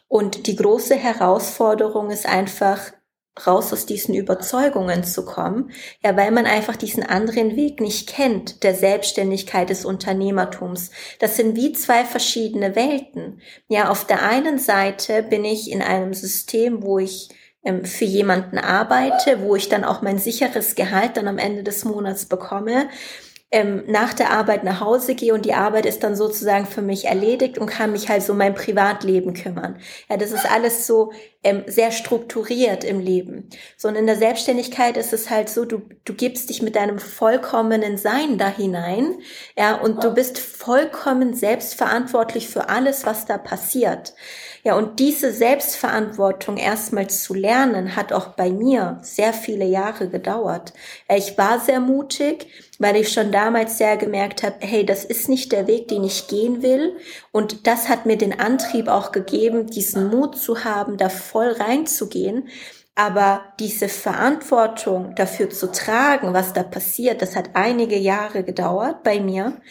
Und 0.08 0.48
die 0.48 0.56
große 0.56 0.96
Herausforderung 0.96 2.12
ist 2.12 2.26
einfach, 2.26 2.92
raus 3.46 3.72
aus 3.72 3.86
diesen 3.86 4.16
Überzeugungen 4.16 5.04
zu 5.04 5.26
kommen, 5.26 5.72
ja, 6.04 6.16
weil 6.18 6.32
man 6.32 6.46
einfach 6.46 6.76
diesen 6.76 7.04
anderen 7.04 7.56
Weg 7.56 7.80
nicht 7.80 8.10
kennt, 8.10 8.64
der 8.64 8.74
Selbstständigkeit 8.74 9.70
des 9.70 9.86
Unternehmertums. 9.86 10.92
Das 11.20 11.36
sind 11.36 11.56
wie 11.56 11.74
zwei 11.74 12.06
verschiedene 12.06 12.76
Welten. 12.76 13.42
Ja, 13.68 13.90
auf 13.90 14.06
der 14.06 14.24
einen 14.24 14.58
Seite 14.58 15.24
bin 15.24 15.46
ich 15.46 15.72
in 15.72 15.82
einem 15.82 16.14
System, 16.14 16.82
wo 16.82 17.00
ich 17.00 17.30
für 17.84 18.06
jemanden 18.06 18.58
arbeite, 18.58 19.42
wo 19.42 19.56
ich 19.56 19.70
dann 19.70 19.84
auch 19.84 20.02
mein 20.02 20.18
sicheres 20.18 20.76
Gehalt 20.76 21.18
dann 21.18 21.28
am 21.28 21.38
Ende 21.38 21.64
des 21.64 21.86
Monats 21.86 22.26
bekomme 22.26 22.88
ähm, 23.50 23.84
nach 23.88 24.14
der 24.14 24.32
Arbeit 24.32 24.66
nach 24.66 24.82
Hause 24.82 25.16
gehe 25.16 25.34
und 25.34 25.46
die 25.46 25.54
Arbeit 25.54 25.86
ist 25.86 26.04
dann 26.04 26.18
sozusagen 26.18 26.66
für 26.66 26.82
mich 26.82 27.06
erledigt 27.06 27.58
und 27.58 27.68
kann 27.68 27.94
mich 27.94 28.10
halt 28.10 28.24
so 28.24 28.34
mein 28.34 28.54
Privatleben 28.54 29.34
kümmern. 29.34 29.80
Ja, 30.10 30.18
das 30.18 30.34
ist 30.34 30.52
alles 30.52 30.86
so 30.86 31.14
ähm, 31.44 31.64
sehr 31.66 31.92
strukturiert 31.92 32.84
im 32.84 33.00
Leben. 33.00 33.50
So 33.78 33.88
und 33.88 33.96
in 33.96 34.06
der 34.06 34.18
Selbstständigkeit 34.18 34.98
ist 34.98 35.14
es 35.14 35.30
halt 35.30 35.48
so, 35.48 35.64
du, 35.64 35.82
du 36.04 36.14
gibst 36.14 36.50
dich 36.50 36.62
mit 36.62 36.76
deinem 36.76 37.00
vollkommenen 37.00 37.98
Sein 37.98 38.38
da 38.38 38.50
hinein, 38.50 39.20
ja, 39.58 39.76
und 39.76 40.04
du 40.04 40.14
bist 40.14 40.40
vollkommen 40.40 41.34
selbstverantwortlich 41.34 42.50
für 42.50 42.68
alles, 42.68 43.06
was 43.06 43.26
da 43.26 43.38
passiert. 43.38 44.14
Ja, 44.68 44.76
und 44.76 45.00
diese 45.00 45.32
Selbstverantwortung 45.32 46.58
erstmal 46.58 47.10
zu 47.10 47.34
lernen, 47.34 47.96
hat 47.96 48.12
auch 48.12 48.36
bei 48.36 48.50
mir 48.50 49.00
sehr 49.02 49.32
viele 49.32 49.64
Jahre 49.64 50.10
gedauert. 50.10 50.74
Ich 51.08 51.38
war 51.38 51.62
sehr 51.62 51.80
mutig, 51.80 52.48
weil 52.78 52.98
ich 52.98 53.08
schon 53.14 53.32
damals 53.32 53.78
sehr 53.78 53.96
gemerkt 53.96 54.44
habe, 54.44 54.58
hey, 54.60 54.86
das 54.86 55.06
ist 55.06 55.30
nicht 55.30 55.54
der 55.54 55.68
Weg, 55.68 55.88
den 55.88 56.04
ich 56.04 56.28
gehen 56.28 56.64
will. 56.64 56.98
Und 57.32 57.66
das 57.66 57.88
hat 57.88 58.06
mir 58.06 58.18
den 58.18 58.42
Antrieb 58.42 58.90
auch 58.90 59.14
gegeben, 59.14 59.68
diesen 59.68 60.10
Mut 60.10 60.38
zu 60.38 60.66
haben, 60.66 60.98
da 60.98 61.08
voll 61.08 61.54
reinzugehen. 61.54 62.50
Aber 62.94 63.46
diese 63.62 63.88
Verantwortung 63.88 65.16
dafür 65.16 65.50
zu 65.50 65.72
tragen, 65.72 66.34
was 66.34 66.52
da 66.52 66.64
passiert, 66.64 67.22
das 67.22 67.38
hat 67.38 67.52
einige 67.54 67.98
Jahre 67.98 68.44
gedauert 68.44 69.02
bei 69.04 69.22
mir 69.22 69.62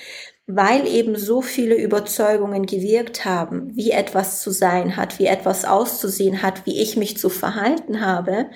weil 0.47 0.87
eben 0.87 1.17
so 1.17 1.43
viele 1.43 1.75
Überzeugungen 1.75 2.67
gewirkt 2.67 3.25
haben, 3.25 3.75
wie 3.75 3.91
etwas 3.91 4.41
zu 4.41 4.51
sein 4.51 4.97
hat, 4.97 5.19
wie 5.19 5.27
etwas 5.27 5.65
auszusehen 5.65 6.43
hat, 6.43 6.67
wie 6.67 6.81
ich 6.81 6.97
mich 6.97 7.19
zu 7.19 7.29
verhalten 7.29 8.01
habe. 8.01 8.47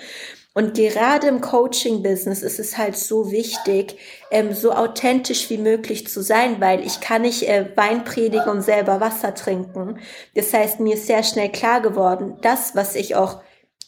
Und 0.52 0.74
gerade 0.74 1.28
im 1.28 1.40
Coaching-Business 1.40 2.42
ist 2.42 2.58
es 2.58 2.76
halt 2.76 2.96
so 2.96 3.30
wichtig, 3.30 3.96
ähm, 4.30 4.52
so 4.52 4.72
authentisch 4.72 5.48
wie 5.48 5.58
möglich 5.58 6.08
zu 6.08 6.22
sein, 6.22 6.60
weil 6.60 6.84
ich 6.84 7.00
kann 7.00 7.22
nicht 7.22 7.48
äh, 7.48 7.66
Wein 7.76 8.04
predigen 8.04 8.48
und 8.48 8.62
selber 8.62 9.00
Wasser 9.00 9.34
trinken. 9.34 9.98
Das 10.34 10.52
heißt, 10.52 10.80
mir 10.80 10.94
ist 10.94 11.06
sehr 11.06 11.22
schnell 11.22 11.50
klar 11.50 11.80
geworden, 11.80 12.36
das, 12.42 12.74
was 12.74 12.96
ich 12.96 13.14
auch 13.14 13.40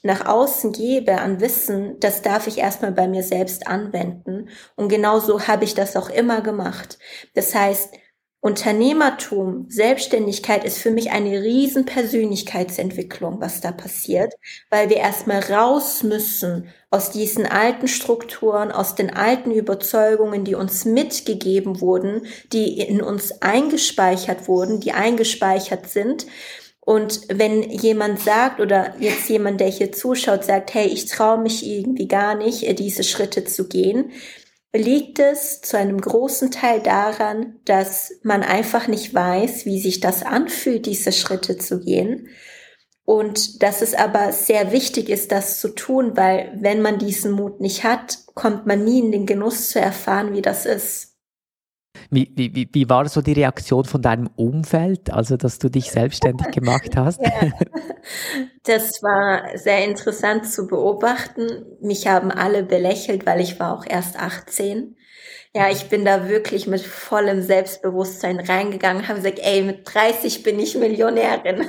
nach 0.03 0.27
außen 0.27 0.73
gebe 0.73 1.21
an 1.21 1.41
Wissen, 1.41 1.99
das 2.01 2.23
darf 2.23 2.47
ich 2.47 2.59
erstmal 2.59 2.93
bei 2.93 3.07
mir 3.09 3.23
selbst 3.23 3.67
anwenden. 3.67 4.49
Und 4.77 4.89
genauso 4.89 5.47
habe 5.47 5.65
ich 5.65 5.75
das 5.75 5.97
auch 5.97 6.11
immer 6.11 6.41
gemacht. 6.41 6.99
Das 7.35 7.55
heißt, 7.55 7.95
Unternehmertum, 8.45 9.67
Selbstständigkeit 9.69 10.65
ist 10.65 10.79
für 10.79 10.91
mich 10.91 11.13
eine 11.13 11.43
riesen 11.43 11.85
Persönlichkeitsentwicklung, 11.85 13.41
was 13.41 13.61
da 13.61 13.71
passiert, 13.71 14.35
weil 14.69 14.91
wir 14.91 14.97
erstmal 14.97 15.39
raus 15.39 16.03
müssen 16.03 16.67
aus 16.91 17.13
diesen 17.13 17.47
alten 17.47 17.87
Strukturen, 17.87 18.73
aus 18.73 18.97
den 18.97 19.11
alten 19.11 19.53
Überzeugungen, 19.53 20.43
die 20.43 20.57
uns 20.57 20.85
mitgegeben 20.85 21.81
wurden, 21.81 22.27
die 22.53 22.81
in 22.81 23.01
uns 23.01 23.31
eingespeichert 23.43 24.49
wurden, 24.49 24.81
die 24.81 24.91
eingespeichert 24.91 25.89
sind 25.89 26.27
und 26.85 27.21
wenn 27.29 27.63
jemand 27.71 28.21
sagt 28.21 28.61
oder 28.61 28.95
jetzt 28.99 29.29
jemand, 29.29 29.61
der 29.61 29.69
hier 29.69 29.93
zuschaut, 29.93 30.45
sagt, 30.45 30.75
hey, 30.75 30.89
ich 30.89 31.07
traue 31.07 31.39
mich 31.39 31.65
irgendwie 31.65 32.09
gar 32.09 32.35
nicht, 32.35 32.65
äh, 32.65 32.75
diese 32.75 33.05
Schritte 33.05 33.45
zu 33.45 33.69
gehen, 33.69 34.11
liegt 34.73 35.21
es 35.21 35.61
zu 35.61 35.77
einem 35.79 36.01
großen 36.01 36.51
Teil 36.51 36.81
daran, 36.81 37.61
dass 37.67 38.13
man 38.25 38.43
einfach 38.43 38.89
nicht 38.89 39.15
weiß, 39.15 39.65
wie 39.65 39.81
sich 39.81 40.01
das 40.01 40.25
anfühlt, 40.25 40.87
diese 40.87 41.13
Schritte 41.13 41.57
zu 41.57 41.79
gehen. 41.79 42.29
Und 43.05 43.63
dass 43.63 43.83
es 43.83 43.95
aber 43.95 44.33
sehr 44.33 44.73
wichtig 44.73 45.09
ist, 45.09 45.31
das 45.31 45.61
zu 45.61 45.69
tun, 45.69 46.17
weil 46.17 46.57
wenn 46.61 46.83
man 46.83 46.99
diesen 46.99 47.33
Mut 47.33 47.61
nicht 47.61 47.85
hat, 47.85 48.19
kommt 48.35 48.67
man 48.67 48.85
nie 48.85 49.01
in 49.01 49.13
den 49.13 49.27
Genuss 49.27 49.71
zu 49.71 49.81
erfahren, 49.81 50.35
wie 50.35 50.43
das 50.43 50.67
ist. 50.67 51.12
Wie, 52.11 52.31
wie, 52.37 52.69
wie 52.71 52.89
war 52.91 53.09
so 53.09 53.23
die 53.23 53.33
Reaktion 53.33 53.85
von 53.85 54.03
deinem 54.03 54.29
Umfeld, 54.37 55.11
also 55.11 55.39
dass 55.39 55.59
du 55.59 55.71
dich 55.71 55.91
selbstständig 55.91 56.51
gemacht 56.53 56.95
hast? 56.95 57.21
Ja. 57.23 57.51
Das 58.65 59.03
war 59.03 59.57
sehr 59.57 59.85
interessant 59.85 60.47
zu 60.47 60.67
beobachten. 60.67 61.65
Mich 61.81 62.07
haben 62.07 62.31
alle 62.31 62.65
belächelt, 62.65 63.25
weil 63.25 63.41
ich 63.41 63.59
war 63.59 63.73
auch 63.73 63.87
erst 63.89 64.19
18. 64.19 64.97
Ja, 65.55 65.71
ich 65.71 65.89
bin 65.89 66.05
da 66.05 66.29
wirklich 66.29 66.67
mit 66.67 66.83
vollem 66.83 67.43
Selbstbewusstsein 67.43 68.41
reingegangen, 68.41 69.09
habe 69.09 69.21
gesagt, 69.21 69.39
ey, 69.43 69.63
mit 69.63 69.83
30 69.85 70.43
bin 70.43 70.59
ich 70.59 70.77
Millionärin. 70.77 71.67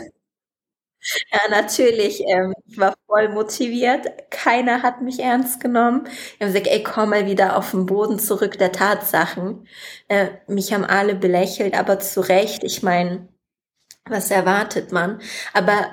Ja, 1.32 1.40
natürlich. 1.50 2.22
Ähm, 2.28 2.54
ich 2.66 2.78
war 2.78 2.94
voll 3.08 3.30
motiviert. 3.30 4.08
Keiner 4.32 4.82
hat 4.84 5.02
mich 5.02 5.20
ernst 5.20 5.60
genommen. 5.60 6.08
Ich 6.08 6.42
habe 6.42 6.52
gesagt, 6.52 6.68
ey, 6.68 6.84
komm 6.84 7.10
mal 7.10 7.26
wieder 7.26 7.58
auf 7.58 7.72
den 7.72 7.86
Boden 7.86 8.20
zurück 8.20 8.58
der 8.58 8.72
Tatsachen. 8.72 9.68
Äh, 10.08 10.28
mich 10.48 10.74
haben 10.74 10.86
alle 10.86 11.16
belächelt, 11.16 11.74
aber 11.78 12.00
zu 12.00 12.22
Recht. 12.22 12.64
Ich 12.64 12.84
meine, 12.84 13.28
was 14.10 14.32
erwartet 14.32 14.92
man? 14.92 15.22
Aber 15.54 15.88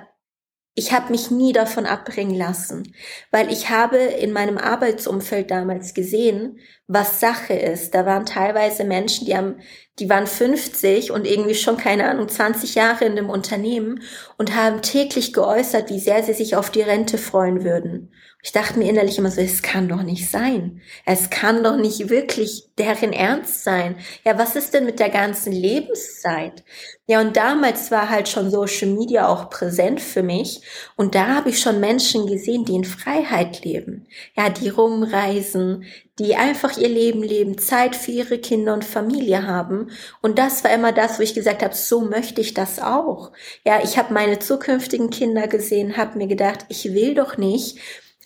ich 0.74 0.92
habe 0.92 1.10
mich 1.10 1.30
nie 1.30 1.52
davon 1.52 1.84
abbringen 1.84 2.34
lassen, 2.36 2.94
weil 3.30 3.52
ich 3.52 3.70
habe 3.70 3.98
in 3.98 4.32
meinem 4.32 4.56
Arbeitsumfeld 4.56 5.50
damals 5.50 5.94
gesehen, 5.94 6.58
was 6.86 7.20
Sache 7.20 7.54
ist. 7.54 7.94
Da 7.94 8.06
waren 8.06 8.24
teilweise 8.24 8.84
Menschen, 8.84 9.26
die 9.26 9.36
haben, 9.36 9.56
die 9.98 10.08
waren 10.08 10.26
50 10.26 11.10
und 11.10 11.26
irgendwie 11.26 11.54
schon 11.54 11.76
keine 11.76 12.08
Ahnung 12.08 12.28
20 12.28 12.76
Jahre 12.76 13.04
in 13.04 13.16
dem 13.16 13.30
Unternehmen 13.30 14.02
und 14.38 14.54
haben 14.54 14.80
täglich 14.80 15.32
geäußert, 15.32 15.90
wie 15.90 16.00
sehr 16.00 16.22
sie 16.22 16.34
sich 16.34 16.54
auf 16.54 16.70
die 16.70 16.82
Rente 16.82 17.18
freuen 17.18 17.64
würden. 17.64 18.12
Ich 18.42 18.52
dachte 18.52 18.78
mir 18.78 18.88
innerlich 18.88 19.18
immer 19.18 19.30
so, 19.30 19.42
es 19.42 19.60
kann 19.60 19.88
doch 19.88 20.02
nicht 20.02 20.30
sein. 20.30 20.80
Es 21.04 21.28
kann 21.28 21.62
doch 21.62 21.76
nicht 21.76 22.08
wirklich 22.08 22.70
deren 22.78 23.12
Ernst 23.12 23.64
sein. 23.64 23.96
Ja, 24.24 24.38
was 24.38 24.56
ist 24.56 24.72
denn 24.72 24.86
mit 24.86 24.98
der 24.98 25.10
ganzen 25.10 25.52
Lebenszeit? 25.52 26.64
Ja, 27.06 27.20
und 27.20 27.36
damals 27.36 27.90
war 27.90 28.08
halt 28.08 28.30
schon 28.30 28.50
Social 28.50 28.88
Media 28.88 29.28
auch 29.28 29.50
präsent 29.50 30.00
für 30.00 30.22
mich. 30.22 30.62
Und 30.96 31.14
da 31.14 31.34
habe 31.34 31.50
ich 31.50 31.60
schon 31.60 31.80
Menschen 31.80 32.26
gesehen, 32.26 32.64
die 32.64 32.76
in 32.76 32.84
Freiheit 32.84 33.62
leben. 33.62 34.06
Ja, 34.34 34.48
die 34.48 34.70
rumreisen, 34.70 35.84
die 36.18 36.36
einfach 36.36 36.78
ihr 36.78 36.88
Leben 36.88 37.22
leben, 37.22 37.58
Zeit 37.58 37.94
für 37.94 38.12
ihre 38.12 38.38
Kinder 38.38 38.72
und 38.72 38.86
Familie 38.86 39.46
haben. 39.46 39.90
Und 40.22 40.38
das 40.38 40.64
war 40.64 40.72
immer 40.72 40.92
das, 40.92 41.18
wo 41.18 41.22
ich 41.22 41.34
gesagt 41.34 41.62
habe, 41.62 41.74
so 41.74 42.00
möchte 42.00 42.40
ich 42.40 42.54
das 42.54 42.78
auch. 42.78 43.32
Ja, 43.66 43.80
ich 43.84 43.98
habe 43.98 44.14
meine 44.14 44.38
zukünftigen 44.38 45.10
Kinder 45.10 45.46
gesehen, 45.46 45.98
habe 45.98 46.16
mir 46.16 46.26
gedacht, 46.26 46.64
ich 46.70 46.94
will 46.94 47.14
doch 47.14 47.36
nicht 47.36 47.78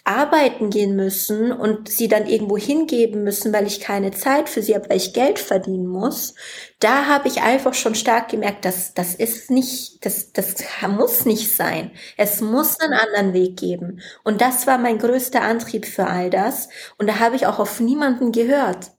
arbeiten 0.05 0.69
gehen 0.69 0.97
müssen 0.97 1.51
und 1.51 1.89
sie 1.89 2.09
dann 2.09 2.27
irgendwo 2.27 2.59
hingeben 2.59 3.25
müssen, 3.25 3.53
weil 3.55 3.67
ich 3.67 3.81
keine 3.81 4.11
Zeit 4.11 4.51
für 4.51 4.63
sie 4.63 4.75
habe, 4.75 4.91
weil 4.91 4.99
ich 4.99 5.15
Geld 5.15 5.39
verdienen 5.39 5.87
muss, 5.87 6.35
da 6.79 7.07
habe 7.07 7.29
ich 7.29 7.41
einfach 7.41 7.73
schon 7.73 7.95
stark 7.95 8.29
gemerkt, 8.29 8.67
dass 8.67 8.93
das 8.93 9.15
ist 9.15 9.51
nicht, 9.51 10.05
das, 10.05 10.33
das 10.33 10.57
muss 10.89 11.25
nicht 11.25 11.57
sein. 11.57 11.91
Es 12.19 12.43
muss 12.43 12.79
einen 12.81 12.93
anderen 12.93 13.33
Weg 13.33 13.57
geben. 13.59 14.01
Und 14.25 14.43
das 14.43 14.67
war 14.67 14.77
mein 14.77 14.99
größter 14.99 15.41
Antrieb 15.41 15.87
für 15.87 16.07
all 16.07 16.29
das. 16.29 16.69
Und 16.99 17.07
da 17.09 17.19
habe 17.19 17.37
ich 17.37 17.47
auch 17.47 17.59
auf 17.59 17.81
niemanden 17.81 18.33
gehört. 18.33 18.94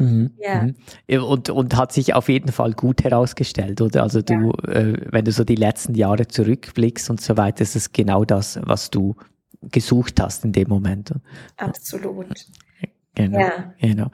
Mhm. 0.00 0.30
Ja. 0.38 0.62
Mhm. 0.62 1.22
Und, 1.22 1.50
und 1.50 1.76
hat 1.76 1.92
sich 1.92 2.14
auf 2.14 2.28
jeden 2.28 2.52
Fall 2.52 2.72
gut 2.72 3.04
herausgestellt, 3.04 3.80
oder? 3.80 4.02
Also 4.02 4.22
du, 4.22 4.52
ja. 4.66 4.72
äh, 4.72 4.96
wenn 5.10 5.24
du 5.24 5.32
so 5.32 5.44
die 5.44 5.56
letzten 5.56 5.94
Jahre 5.94 6.26
zurückblickst 6.26 7.10
und 7.10 7.20
so 7.20 7.36
weiter, 7.36 7.62
ist 7.62 7.76
es 7.76 7.92
genau 7.92 8.24
das, 8.24 8.58
was 8.62 8.90
du 8.90 9.14
gesucht 9.60 10.20
hast 10.20 10.44
in 10.44 10.52
dem 10.52 10.68
Moment. 10.68 11.12
Absolut. 11.58 12.46
Genau, 13.14 13.40
ja. 13.40 13.74
genau. 13.78 14.10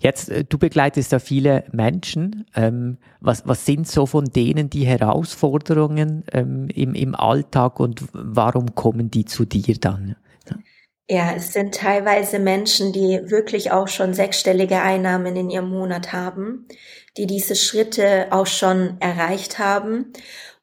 Jetzt, 0.00 0.30
äh, 0.30 0.44
du 0.44 0.58
begleitest 0.58 1.12
ja 1.12 1.20
viele 1.20 1.64
Menschen. 1.70 2.46
Ähm, 2.56 2.98
was, 3.20 3.46
was 3.46 3.64
sind 3.64 3.86
so 3.86 4.06
von 4.06 4.24
denen 4.24 4.70
die 4.70 4.86
Herausforderungen 4.86 6.24
ähm, 6.32 6.68
im, 6.74 6.94
im 6.94 7.14
Alltag 7.14 7.78
und 7.78 8.02
warum 8.12 8.74
kommen 8.74 9.10
die 9.10 9.26
zu 9.26 9.44
dir 9.44 9.76
dann? 9.78 10.16
Ja, 11.10 11.32
es 11.34 11.54
sind 11.54 11.74
teilweise 11.74 12.38
Menschen, 12.38 12.92
die 12.92 13.30
wirklich 13.30 13.70
auch 13.70 13.88
schon 13.88 14.12
sechsstellige 14.12 14.82
Einnahmen 14.82 15.36
in 15.36 15.48
ihrem 15.48 15.70
Monat 15.70 16.12
haben, 16.12 16.68
die 17.16 17.26
diese 17.26 17.56
Schritte 17.56 18.26
auch 18.30 18.46
schon 18.46 18.98
erreicht 19.00 19.58
haben. 19.58 20.12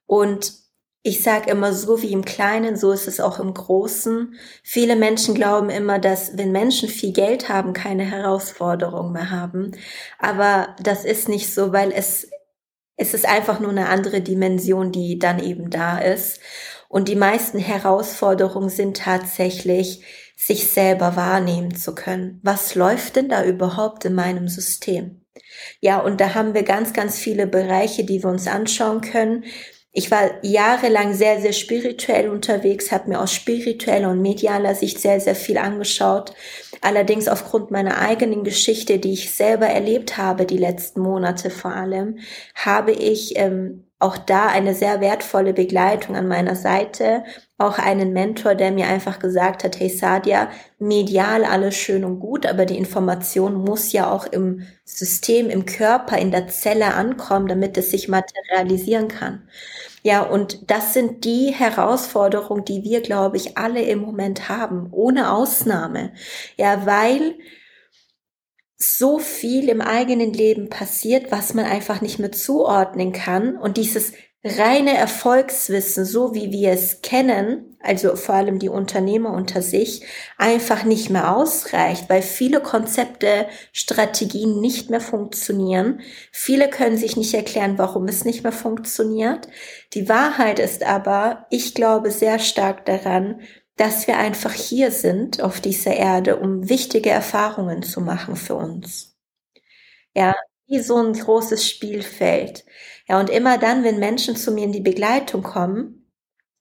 Und 0.05 0.53
ich 1.01 1.23
sage 1.23 1.49
immer, 1.49 1.73
so 1.73 2.01
wie 2.03 2.11
im 2.11 2.25
Kleinen, 2.25 2.77
so 2.77 2.91
ist 2.91 3.07
es 3.07 3.19
auch 3.19 3.39
im 3.39 3.55
Großen. 3.55 4.35
Viele 4.63 4.95
Menschen 4.95 5.33
glauben 5.33 5.71
immer, 5.71 5.97
dass 5.97 6.37
wenn 6.37 6.51
Menschen 6.51 6.89
viel 6.89 7.11
Geld 7.11 7.49
haben, 7.49 7.73
keine 7.73 8.03
Herausforderung 8.05 9.13
mehr 9.13 9.31
haben. 9.31 9.71
Aber 10.19 10.75
das 10.79 11.05
ist 11.05 11.27
nicht 11.27 11.51
so, 11.51 11.73
weil 11.73 11.91
es, 11.91 12.29
es 12.97 13.15
ist 13.15 13.27
einfach 13.27 13.59
nur 13.59 13.71
eine 13.71 13.89
andere 13.89 14.21
Dimension, 14.21 14.91
die 14.91 15.17
dann 15.17 15.39
eben 15.39 15.71
da 15.71 15.97
ist. 15.97 16.39
Und 16.87 17.07
die 17.07 17.15
meisten 17.15 17.57
Herausforderungen 17.57 18.69
sind 18.69 18.97
tatsächlich, 18.97 20.03
sich 20.35 20.67
selber 20.67 21.15
wahrnehmen 21.15 21.75
zu 21.75 21.95
können. 21.95 22.39
Was 22.43 22.75
läuft 22.75 23.15
denn 23.15 23.29
da 23.29 23.43
überhaupt 23.43 24.05
in 24.05 24.15
meinem 24.15 24.47
System? 24.47 25.21
Ja, 25.79 25.99
und 25.99 26.19
da 26.19 26.33
haben 26.33 26.53
wir 26.53 26.63
ganz, 26.63 26.93
ganz 26.93 27.17
viele 27.17 27.47
Bereiche, 27.47 28.03
die 28.03 28.21
wir 28.23 28.29
uns 28.29 28.47
anschauen 28.47 29.01
können. 29.01 29.45
Ich 29.97 30.11
war 30.11 30.29
jahrelang 30.43 31.13
sehr, 31.13 31.39
sehr 31.39 31.53
spirituell 31.53 32.29
unterwegs, 32.29 32.91
habe 32.91 33.09
mir 33.09 33.21
aus 33.21 33.33
spiritueller 33.33 34.09
und 34.09 34.21
medialer 34.21 34.75
Sicht 34.75 34.99
sehr, 34.99 35.21
sehr 35.21 35.35
viel 35.35 35.57
angeschaut. 35.57 36.33
Allerdings 36.81 37.29
aufgrund 37.29 37.71
meiner 37.71 37.99
eigenen 37.99 38.43
Geschichte, 38.43 38.99
die 38.99 39.13
ich 39.13 39.31
selber 39.31 39.67
erlebt 39.67 40.17
habe, 40.17 40.45
die 40.45 40.57
letzten 40.57 40.99
Monate 40.99 41.49
vor 41.49 41.71
allem, 41.71 42.19
habe 42.55 42.91
ich 42.91 43.37
ähm, 43.37 43.84
auch 43.99 44.17
da 44.17 44.47
eine 44.47 44.75
sehr 44.75 45.01
wertvolle 45.01 45.53
Begleitung 45.53 46.15
an 46.15 46.27
meiner 46.27 46.55
Seite, 46.55 47.23
auch 47.57 47.79
einen 47.79 48.11
Mentor, 48.13 48.55
der 48.55 48.71
mir 48.71 48.87
einfach 48.87 49.19
gesagt 49.19 49.63
hat, 49.63 49.79
hey 49.79 49.89
Sadia, 49.89 50.49
medial 50.79 51.45
alles 51.45 51.75
schön 51.75 52.03
und 52.03 52.19
gut, 52.19 52.45
aber 52.45 52.65
die 52.65 52.77
Information 52.77 53.55
muss 53.55 53.93
ja 53.93 54.11
auch 54.11 54.25
im 54.27 54.63
System, 54.83 55.49
im 55.49 55.65
Körper, 55.65 56.17
in 56.17 56.31
der 56.31 56.47
Zelle 56.49 56.93
ankommen, 56.93 57.47
damit 57.47 57.77
es 57.77 57.91
sich 57.91 58.07
materialisieren 58.09 59.07
kann. 59.07 59.47
Ja, 60.03 60.21
und 60.21 60.69
das 60.69 60.93
sind 60.93 61.23
die 61.25 61.47
Herausforderungen, 61.53 62.65
die 62.65 62.83
wir, 62.83 63.01
glaube 63.01 63.37
ich, 63.37 63.57
alle 63.57 63.81
im 63.83 63.99
Moment 63.99 64.49
haben, 64.49 64.89
ohne 64.91 65.31
Ausnahme. 65.31 66.13
Ja, 66.57 66.85
weil 66.85 67.35
so 68.77 69.19
viel 69.19 69.69
im 69.69 69.81
eigenen 69.81 70.33
Leben 70.33 70.69
passiert, 70.69 71.31
was 71.31 71.53
man 71.53 71.65
einfach 71.65 72.01
nicht 72.01 72.19
mehr 72.19 72.31
zuordnen 72.31 73.13
kann. 73.13 73.57
Und 73.57 73.77
dieses 73.77 74.13
reine 74.45 74.95
Erfolgswissen, 74.95 76.05
so 76.05 76.35
wie 76.35 76.51
wir 76.51 76.71
es 76.71 77.01
kennen, 77.01 77.77
also 77.79 78.15
vor 78.15 78.35
allem 78.35 78.59
die 78.59 78.69
Unternehmer 78.69 79.33
unter 79.33 79.63
sich, 79.63 80.03
einfach 80.37 80.83
nicht 80.83 81.09
mehr 81.09 81.35
ausreicht, 81.35 82.09
weil 82.09 82.21
viele 82.21 82.61
Konzepte, 82.61 83.47
Strategien 83.71 84.61
nicht 84.61 84.91
mehr 84.91 85.01
funktionieren. 85.01 86.01
Viele 86.31 86.69
können 86.69 86.97
sich 86.97 87.17
nicht 87.17 87.33
erklären, 87.33 87.79
warum 87.79 88.07
es 88.07 88.23
nicht 88.23 88.43
mehr 88.43 88.51
funktioniert. 88.51 89.47
Die 89.93 90.07
Wahrheit 90.09 90.59
ist 90.59 90.83
aber, 90.83 91.47
ich 91.49 91.73
glaube 91.73 92.11
sehr 92.11 92.37
stark 92.37 92.85
daran, 92.85 93.41
dass 93.77 94.07
wir 94.07 94.17
einfach 94.17 94.53
hier 94.53 94.91
sind 94.91 95.41
auf 95.41 95.59
dieser 95.59 95.93
Erde, 95.95 96.37
um 96.37 96.69
wichtige 96.69 97.09
Erfahrungen 97.09 97.83
zu 97.83 98.01
machen 98.01 98.35
für 98.35 98.55
uns. 98.55 99.17
Ja, 100.15 100.35
wie 100.67 100.79
so 100.79 100.97
ein 100.97 101.13
großes 101.13 101.67
Spielfeld. 101.67 102.65
Ja, 103.07 103.19
und 103.19 103.29
immer 103.29 103.57
dann, 103.57 103.83
wenn 103.83 103.99
Menschen 103.99 104.35
zu 104.35 104.51
mir 104.51 104.63
in 104.63 104.71
die 104.71 104.81
Begleitung 104.81 105.43
kommen, 105.43 106.05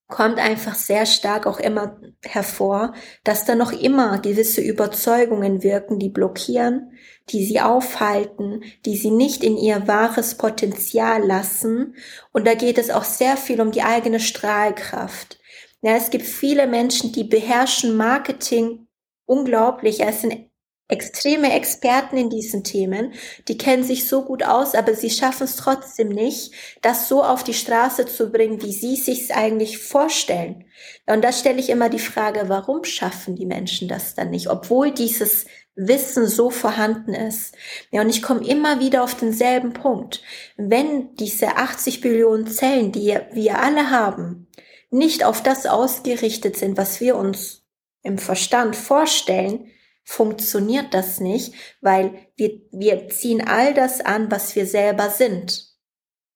kommt 0.08 0.38
einfach 0.38 0.74
sehr 0.74 1.06
stark 1.06 1.46
auch 1.46 1.58
immer 1.58 1.98
hervor, 2.22 2.94
dass 3.24 3.46
da 3.46 3.54
noch 3.54 3.72
immer 3.72 4.18
gewisse 4.18 4.60
Überzeugungen 4.60 5.62
wirken, 5.62 5.98
die 5.98 6.10
blockieren, 6.10 6.92
die 7.30 7.44
sie 7.44 7.60
aufhalten, 7.60 8.62
die 8.84 8.96
sie 8.96 9.10
nicht 9.10 9.42
in 9.42 9.56
ihr 9.56 9.88
wahres 9.88 10.36
Potenzial 10.36 11.26
lassen. 11.26 11.96
Und 12.32 12.46
da 12.46 12.54
geht 12.54 12.76
es 12.78 12.90
auch 12.90 13.04
sehr 13.04 13.36
viel 13.36 13.60
um 13.60 13.72
die 13.72 13.82
eigene 13.82 14.20
Strahlkraft. 14.20 15.38
Ja, 15.84 15.96
es 15.96 16.08
gibt 16.08 16.24
viele 16.24 16.66
Menschen, 16.66 17.12
die 17.12 17.24
beherrschen 17.24 17.94
Marketing 17.94 18.86
unglaublich. 19.26 20.00
Es 20.00 20.22
sind 20.22 20.50
extreme 20.88 21.52
Experten 21.52 22.16
in 22.16 22.30
diesen 22.30 22.64
Themen, 22.64 23.12
die 23.48 23.58
kennen 23.58 23.84
sich 23.84 24.08
so 24.08 24.22
gut 24.24 24.44
aus, 24.44 24.74
aber 24.74 24.94
sie 24.94 25.10
schaffen 25.10 25.44
es 25.44 25.56
trotzdem 25.56 26.08
nicht, 26.08 26.54
das 26.80 27.06
so 27.08 27.22
auf 27.22 27.44
die 27.44 27.52
Straße 27.52 28.06
zu 28.06 28.30
bringen, 28.30 28.62
wie 28.62 28.72
sie 28.72 28.96
sich 28.96 29.34
eigentlich 29.34 29.76
vorstellen. 29.76 30.64
Und 31.04 31.22
da 31.22 31.32
stelle 31.32 31.60
ich 31.60 31.68
immer 31.68 31.90
die 31.90 31.98
Frage, 31.98 32.48
warum 32.48 32.84
schaffen 32.84 33.36
die 33.36 33.46
Menschen 33.46 33.86
das 33.86 34.14
dann 34.14 34.30
nicht, 34.30 34.48
obwohl 34.48 34.90
dieses 34.90 35.44
Wissen 35.74 36.28
so 36.28 36.48
vorhanden 36.48 37.12
ist. 37.12 37.54
Ja, 37.90 38.00
und 38.00 38.08
ich 38.08 38.22
komme 38.22 38.46
immer 38.46 38.80
wieder 38.80 39.04
auf 39.04 39.14
denselben 39.16 39.74
Punkt. 39.74 40.22
Wenn 40.56 41.14
diese 41.16 41.58
80 41.58 42.00
Billionen 42.00 42.46
Zellen, 42.46 42.90
die 42.90 43.18
wir 43.32 43.58
alle 43.58 43.90
haben, 43.90 44.48
nicht 44.94 45.24
auf 45.24 45.42
das 45.42 45.66
ausgerichtet 45.66 46.56
sind, 46.56 46.78
was 46.78 47.00
wir 47.00 47.16
uns 47.16 47.64
im 48.02 48.16
Verstand 48.18 48.76
vorstellen, 48.76 49.66
funktioniert 50.04 50.94
das 50.94 51.18
nicht, 51.18 51.54
weil 51.80 52.14
wir, 52.36 52.60
wir 52.70 53.08
ziehen 53.08 53.46
all 53.46 53.74
das 53.74 54.00
an, 54.00 54.30
was 54.30 54.54
wir 54.54 54.66
selber 54.66 55.10
sind. 55.10 55.74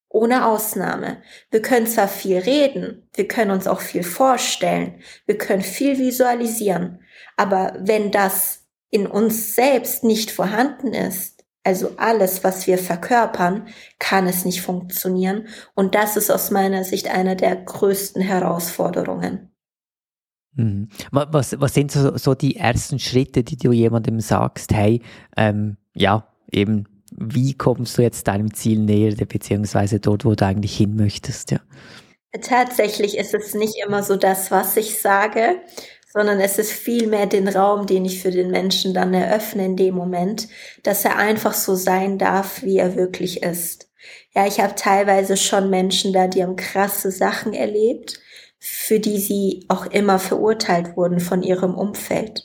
Ohne 0.08 0.46
Ausnahme. 0.46 1.22
Wir 1.50 1.60
können 1.60 1.86
zwar 1.86 2.08
viel 2.08 2.38
reden, 2.38 3.08
wir 3.14 3.28
können 3.28 3.50
uns 3.50 3.66
auch 3.66 3.80
viel 3.80 4.02
vorstellen, 4.02 5.02
wir 5.26 5.36
können 5.36 5.62
viel 5.62 5.98
visualisieren, 5.98 7.02
aber 7.36 7.76
wenn 7.78 8.10
das 8.10 8.66
in 8.90 9.06
uns 9.06 9.54
selbst 9.54 10.02
nicht 10.02 10.30
vorhanden 10.30 10.94
ist, 10.94 11.37
also 11.68 11.90
alles, 11.98 12.44
was 12.44 12.66
wir 12.66 12.78
verkörpern, 12.78 13.68
kann 13.98 14.26
es 14.26 14.46
nicht 14.46 14.62
funktionieren. 14.62 15.48
Und 15.74 15.94
das 15.94 16.16
ist 16.16 16.30
aus 16.30 16.50
meiner 16.50 16.82
Sicht 16.82 17.08
einer 17.08 17.34
der 17.34 17.56
größten 17.56 18.22
Herausforderungen. 18.22 19.50
Mhm. 20.54 20.88
Was, 21.12 21.60
was 21.60 21.74
sind 21.74 21.92
so, 21.92 22.16
so 22.16 22.34
die 22.34 22.56
ersten 22.56 22.98
Schritte, 22.98 23.44
die 23.44 23.58
du 23.58 23.70
jemandem 23.70 24.20
sagst, 24.20 24.72
hey, 24.72 25.02
ähm, 25.36 25.76
ja, 25.94 26.26
eben, 26.50 26.86
wie 27.14 27.52
kommst 27.52 27.98
du 27.98 28.02
jetzt 28.02 28.28
deinem 28.28 28.54
Ziel 28.54 28.80
näher, 28.80 29.14
beziehungsweise 29.14 30.00
dort, 30.00 30.24
wo 30.24 30.34
du 30.34 30.46
eigentlich 30.46 30.74
hin 30.74 30.96
möchtest, 30.96 31.50
ja? 31.50 31.60
Tatsächlich 32.42 33.18
ist 33.18 33.34
es 33.34 33.54
nicht 33.54 33.74
immer 33.84 34.02
so 34.02 34.16
das, 34.16 34.50
was 34.50 34.76
ich 34.78 35.00
sage, 35.00 35.60
sondern 36.12 36.40
es 36.40 36.58
ist 36.58 36.72
vielmehr 36.72 37.26
den 37.26 37.48
Raum, 37.48 37.86
den 37.86 38.04
ich 38.04 38.22
für 38.22 38.30
den 38.30 38.50
Menschen 38.50 38.94
dann 38.94 39.12
eröffne 39.12 39.66
in 39.66 39.76
dem 39.76 39.94
Moment, 39.94 40.48
dass 40.82 41.04
er 41.04 41.16
einfach 41.16 41.52
so 41.52 41.74
sein 41.74 42.18
darf, 42.18 42.62
wie 42.62 42.78
er 42.78 42.96
wirklich 42.96 43.42
ist. 43.42 43.90
Ja, 44.34 44.46
ich 44.46 44.60
habe 44.60 44.74
teilweise 44.74 45.36
schon 45.36 45.70
Menschen 45.70 46.12
da, 46.12 46.26
die 46.26 46.42
haben 46.42 46.56
krasse 46.56 47.10
Sachen 47.10 47.52
erlebt, 47.52 48.20
für 48.58 49.00
die 49.00 49.18
sie 49.18 49.66
auch 49.68 49.86
immer 49.86 50.18
verurteilt 50.18 50.96
wurden 50.96 51.20
von 51.20 51.42
ihrem 51.42 51.74
Umfeld. 51.74 52.44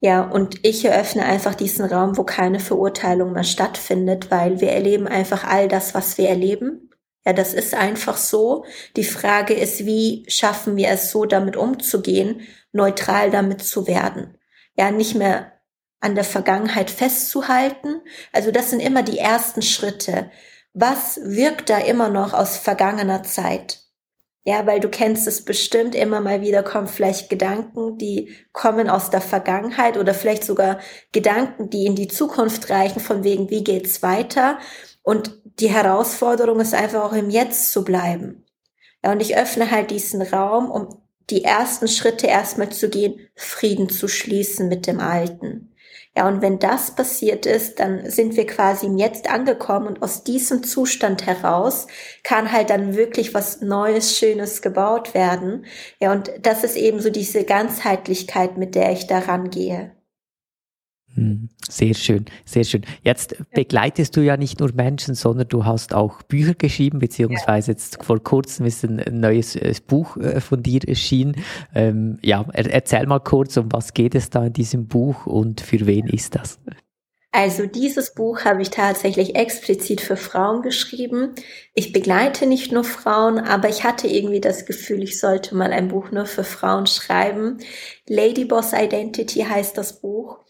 Ja, 0.00 0.22
und 0.22 0.66
ich 0.66 0.84
eröffne 0.84 1.24
einfach 1.24 1.54
diesen 1.54 1.84
Raum, 1.86 2.18
wo 2.18 2.24
keine 2.24 2.60
Verurteilung 2.60 3.32
mehr 3.32 3.44
stattfindet, 3.44 4.30
weil 4.30 4.60
wir 4.60 4.70
erleben 4.70 5.06
einfach 5.08 5.44
all 5.44 5.68
das, 5.68 5.94
was 5.94 6.18
wir 6.18 6.28
erleben. 6.28 6.90
Ja, 7.24 7.32
das 7.32 7.54
ist 7.54 7.74
einfach 7.74 8.18
so. 8.18 8.66
Die 8.96 9.04
Frage 9.04 9.54
ist, 9.54 9.86
wie 9.86 10.26
schaffen 10.28 10.76
wir 10.76 10.90
es 10.90 11.10
so, 11.10 11.24
damit 11.24 11.56
umzugehen 11.56 12.42
neutral 12.74 13.30
damit 13.30 13.62
zu 13.62 13.86
werden. 13.86 14.38
Ja, 14.76 14.90
nicht 14.90 15.14
mehr 15.14 15.52
an 16.00 16.14
der 16.14 16.24
Vergangenheit 16.24 16.90
festzuhalten. 16.90 18.02
Also 18.32 18.50
das 18.50 18.70
sind 18.70 18.80
immer 18.80 19.02
die 19.02 19.18
ersten 19.18 19.62
Schritte. 19.62 20.30
Was 20.74 21.18
wirkt 21.22 21.70
da 21.70 21.78
immer 21.78 22.10
noch 22.10 22.34
aus 22.34 22.58
vergangener 22.58 23.22
Zeit? 23.22 23.80
Ja, 24.46 24.66
weil 24.66 24.80
du 24.80 24.90
kennst 24.90 25.26
es 25.26 25.42
bestimmt, 25.42 25.94
immer 25.94 26.20
mal 26.20 26.42
wieder 26.42 26.62
kommen 26.62 26.88
vielleicht 26.88 27.30
Gedanken, 27.30 27.96
die 27.96 28.34
kommen 28.52 28.90
aus 28.90 29.08
der 29.08 29.22
Vergangenheit 29.22 29.96
oder 29.96 30.12
vielleicht 30.12 30.44
sogar 30.44 30.80
Gedanken, 31.12 31.70
die 31.70 31.86
in 31.86 31.94
die 31.94 32.08
Zukunft 32.08 32.68
reichen, 32.68 33.00
von 33.00 33.24
wegen, 33.24 33.48
wie 33.48 33.64
geht's 33.64 34.02
weiter? 34.02 34.58
Und 35.02 35.40
die 35.60 35.70
Herausforderung 35.70 36.60
ist 36.60 36.74
einfach 36.74 37.04
auch 37.04 37.14
im 37.14 37.30
Jetzt 37.30 37.72
zu 37.72 37.84
bleiben. 37.84 38.44
Ja, 39.02 39.12
und 39.12 39.22
ich 39.22 39.36
öffne 39.36 39.70
halt 39.70 39.90
diesen 39.90 40.20
Raum, 40.20 40.70
um 40.70 41.03
die 41.30 41.44
ersten 41.44 41.88
Schritte 41.88 42.26
erstmal 42.26 42.70
zu 42.70 42.88
gehen, 42.88 43.28
Frieden 43.34 43.88
zu 43.88 44.08
schließen 44.08 44.68
mit 44.68 44.86
dem 44.86 45.00
Alten. 45.00 45.70
Ja, 46.16 46.28
und 46.28 46.42
wenn 46.42 46.60
das 46.60 46.94
passiert 46.94 47.44
ist, 47.44 47.80
dann 47.80 48.08
sind 48.08 48.36
wir 48.36 48.46
quasi 48.46 48.86
im 48.86 48.98
Jetzt 48.98 49.28
angekommen 49.28 49.88
und 49.88 50.02
aus 50.02 50.22
diesem 50.22 50.62
Zustand 50.62 51.26
heraus 51.26 51.88
kann 52.22 52.52
halt 52.52 52.70
dann 52.70 52.94
wirklich 52.94 53.34
was 53.34 53.62
Neues, 53.62 54.16
Schönes 54.16 54.62
gebaut 54.62 55.12
werden. 55.14 55.66
Ja, 56.00 56.12
und 56.12 56.30
das 56.42 56.62
ist 56.62 56.76
eben 56.76 57.00
so 57.00 57.10
diese 57.10 57.44
Ganzheitlichkeit, 57.44 58.56
mit 58.58 58.76
der 58.76 58.92
ich 58.92 59.08
daran 59.08 59.50
gehe. 59.50 59.92
Hm, 61.14 61.48
sehr 61.68 61.94
schön, 61.94 62.24
sehr 62.44 62.64
schön. 62.64 62.82
Jetzt 63.02 63.36
begleitest 63.52 64.16
du 64.16 64.20
ja 64.20 64.36
nicht 64.36 64.58
nur 64.58 64.72
Menschen, 64.74 65.14
sondern 65.14 65.46
du 65.46 65.64
hast 65.64 65.94
auch 65.94 66.22
Bücher 66.22 66.54
geschrieben, 66.54 66.98
beziehungsweise 66.98 67.70
jetzt 67.70 68.02
vor 68.02 68.22
kurzem 68.22 68.66
ist 68.66 68.84
ein 68.84 69.02
neues 69.20 69.54
äh, 69.54 69.74
Buch 69.86 70.16
äh, 70.16 70.40
von 70.40 70.62
dir 70.62 70.80
erschienen. 70.88 71.36
Ähm, 71.72 72.18
ja, 72.22 72.44
erzähl 72.52 73.06
mal 73.06 73.20
kurz, 73.20 73.56
um 73.56 73.70
was 73.70 73.94
geht 73.94 74.16
es 74.16 74.30
da 74.30 74.46
in 74.46 74.52
diesem 74.52 74.88
Buch 74.88 75.26
und 75.26 75.60
für 75.60 75.86
wen 75.86 76.08
ist 76.08 76.34
das? 76.34 76.58
Also 77.36 77.66
dieses 77.66 78.14
Buch 78.14 78.44
habe 78.44 78.62
ich 78.62 78.70
tatsächlich 78.70 79.34
explizit 79.34 80.00
für 80.00 80.16
Frauen 80.16 80.62
geschrieben. 80.62 81.34
Ich 81.74 81.92
begleite 81.92 82.46
nicht 82.46 82.70
nur 82.70 82.84
Frauen, 82.84 83.40
aber 83.40 83.68
ich 83.68 83.82
hatte 83.82 84.06
irgendwie 84.06 84.40
das 84.40 84.66
Gefühl, 84.66 85.02
ich 85.02 85.18
sollte 85.18 85.56
mal 85.56 85.72
ein 85.72 85.88
Buch 85.88 86.12
nur 86.12 86.26
für 86.26 86.44
Frauen 86.44 86.86
schreiben. 86.86 87.58
Ladyboss 88.08 88.72
Identity 88.72 89.40
heißt 89.40 89.76
das 89.76 90.00
Buch. 90.00 90.43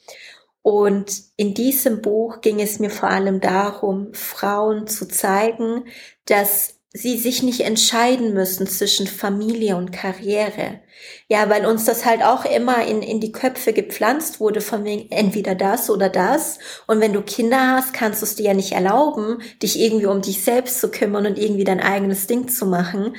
Und 0.65 1.25
in 1.37 1.53
diesem 1.53 2.01
Buch 2.01 2.41
ging 2.41 2.59
es 2.59 2.79
mir 2.79 2.89
vor 2.89 3.11
allem 3.11 3.43
darum, 3.43 4.15
Frauen 4.15 4.87
zu 4.87 5.07
zeigen, 5.07 5.85
dass 6.25 6.77
sie 6.91 7.19
sich 7.19 7.43
nicht 7.43 7.61
entscheiden 7.61 8.33
müssen 8.33 8.67
zwischen 8.67 9.07
Familie 9.07 9.77
und 9.77 9.93
Karriere. 9.93 10.81
Ja, 11.29 11.51
weil 11.51 11.67
uns 11.67 11.85
das 11.85 12.07
halt 12.07 12.23
auch 12.23 12.47
immer 12.47 12.87
in, 12.87 13.03
in 13.03 13.21
die 13.21 13.31
Köpfe 13.31 13.75
gepflanzt 13.75 14.41
wurde 14.41 14.63
von 14.63 14.85
wegen 14.85 15.11
entweder 15.11 15.55
das 15.55 15.91
oder 15.91 16.09
das. 16.09 16.59
Und 16.87 17.01
wenn 17.01 17.13
du 17.13 17.21
Kinder 17.21 17.73
hast, 17.77 17.93
kannst 17.93 18.23
du 18.23 18.25
es 18.25 18.37
dir 18.37 18.47
ja 18.47 18.55
nicht 18.55 18.73
erlauben, 18.73 19.43
dich 19.63 19.79
irgendwie 19.79 20.07
um 20.07 20.23
dich 20.23 20.45
selbst 20.45 20.81
zu 20.81 20.91
kümmern 20.91 21.27
und 21.27 21.37
irgendwie 21.37 21.65
dein 21.65 21.81
eigenes 21.81 22.27
Ding 22.27 22.49
zu 22.49 22.65
machen. 22.65 23.17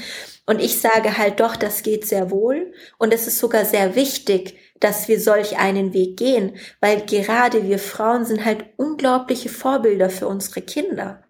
Und 0.48 0.62
ich 0.62 0.80
sage 0.80 1.20
halt 1.20 1.40
doch, 1.42 1.56
das 1.56 1.84
geht 1.84 2.08
sehr 2.08 2.32
wohl. 2.32 2.74
Und 2.98 3.14
es 3.14 3.28
ist 3.28 3.38
sogar 3.38 3.66
sehr 3.66 3.94
wichtig, 3.94 4.58
dass 4.86 5.08
wir 5.08 5.20
solch 5.20 5.58
einen 5.58 5.94
Weg 5.94 6.16
gehen, 6.16 6.58
weil 6.80 7.02
gerade 7.08 7.64
wir 7.68 7.80
Frauen 7.80 8.24
sind 8.24 8.46
halt 8.46 8.66
unglaubliche 8.78 9.50
Vorbilder 9.50 10.12
für 10.12 10.28
unsere 10.28 10.62
Kinder. 10.62 11.24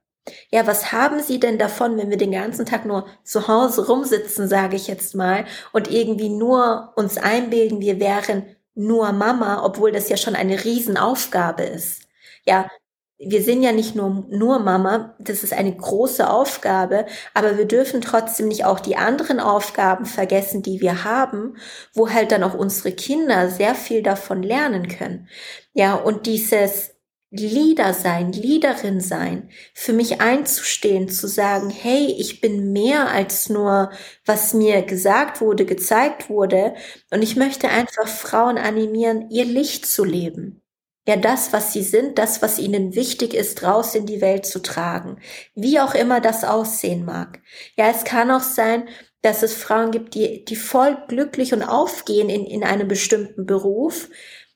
Ja, 0.51 0.67
was 0.67 0.91
haben 0.91 1.21
Sie 1.21 1.39
denn 1.39 1.57
davon, 1.57 1.97
wenn 1.97 2.09
wir 2.09 2.17
den 2.17 2.33
ganzen 2.33 2.65
Tag 2.65 2.85
nur 2.85 3.07
zu 3.23 3.47
Hause 3.47 3.87
rumsitzen, 3.87 4.49
sage 4.49 4.75
ich 4.75 4.87
jetzt 4.87 5.15
mal, 5.15 5.45
und 5.71 5.89
irgendwie 5.89 6.27
nur 6.27 6.91
uns 6.97 7.17
einbilden, 7.17 7.79
wir 7.79 8.01
wären 8.01 8.45
nur 8.73 9.13
Mama, 9.13 9.63
obwohl 9.63 9.93
das 9.93 10.09
ja 10.09 10.17
schon 10.17 10.35
eine 10.35 10.65
Riesenaufgabe 10.65 11.63
ist. 11.63 12.01
Ja, 12.45 12.69
wir 13.17 13.41
sind 13.43 13.63
ja 13.63 13.71
nicht 13.71 13.95
nur, 13.95 14.25
nur 14.29 14.59
Mama, 14.59 15.15
das 15.19 15.43
ist 15.43 15.53
eine 15.53 15.75
große 15.75 16.29
Aufgabe, 16.29 17.05
aber 17.33 17.57
wir 17.57 17.65
dürfen 17.65 18.01
trotzdem 18.01 18.49
nicht 18.49 18.65
auch 18.65 18.79
die 18.79 18.97
anderen 18.97 19.39
Aufgaben 19.39 20.05
vergessen, 20.05 20.61
die 20.63 20.81
wir 20.81 21.05
haben, 21.05 21.55
wo 21.93 22.09
halt 22.09 22.31
dann 22.31 22.43
auch 22.43 22.53
unsere 22.53 22.91
Kinder 22.91 23.49
sehr 23.49 23.73
viel 23.75 24.03
davon 24.03 24.43
lernen 24.43 24.89
können. 24.89 25.29
Ja, 25.73 25.95
und 25.95 26.25
dieses 26.25 26.91
Leader 27.31 27.93
sein, 27.93 28.31
Leaderin 28.31 28.99
sein, 29.01 29.49
für 29.73 29.93
mich 29.93 30.21
einzustehen, 30.21 31.09
zu 31.09 31.27
sagen, 31.27 31.69
hey, 31.69 32.15
ich 32.17 32.39
bin 32.41 32.71
mehr 32.71 33.09
als 33.11 33.49
nur, 33.49 33.91
was 34.25 34.53
mir 34.53 34.81
gesagt 34.83 35.41
wurde, 35.41 35.65
gezeigt 35.65 36.29
wurde. 36.29 36.75
Und 37.11 37.21
ich 37.23 37.35
möchte 37.35 37.67
einfach 37.69 38.07
Frauen 38.07 38.57
animieren, 38.57 39.29
ihr 39.31 39.45
Licht 39.45 39.85
zu 39.85 40.03
leben. 40.05 40.64
Ja, 41.07 41.15
das, 41.17 41.53
was 41.53 41.71
sie 41.71 41.83
sind, 41.83 42.17
das, 42.17 42.41
was 42.41 42.57
ihnen 42.57 42.95
wichtig 42.95 43.35
ist, 43.35 43.61
raus 43.63 43.93
in 43.93 44.07
die 44.07 44.21
Welt 44.21 44.45
zu 44.45 44.59
tragen. 44.61 45.19
Wie 45.53 45.79
auch 45.79 45.93
immer 45.93 46.19
das 46.19 46.43
aussehen 46.43 47.05
mag. 47.05 47.41
Ja, 47.77 47.89
es 47.89 48.03
kann 48.03 48.31
auch 48.31 48.41
sein, 48.41 48.87
dass 49.21 49.43
es 49.43 49.53
Frauen 49.53 49.91
gibt, 49.91 50.15
die, 50.15 50.45
die 50.45 50.55
voll 50.55 50.97
glücklich 51.07 51.53
und 51.53 51.63
aufgehen 51.63 52.29
in, 52.29 52.45
in 52.45 52.63
einem 52.63 52.87
bestimmten 52.87 53.45
Beruf, 53.45 54.09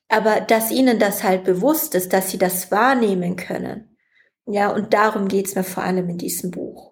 aber 0.08 0.40
dass 0.40 0.70
ihnen 0.72 0.98
das 0.98 1.22
halt 1.22 1.44
bewusst 1.44 1.94
ist, 1.94 2.12
dass 2.12 2.30
sie 2.30 2.38
das 2.38 2.70
wahrnehmen 2.72 3.36
können. 3.36 3.96
Ja, 4.46 4.72
und 4.72 4.92
darum 4.92 5.28
geht's 5.28 5.54
mir 5.54 5.64
vor 5.64 5.84
allem 5.84 6.08
in 6.08 6.18
diesem 6.18 6.50
Buch. 6.50 6.89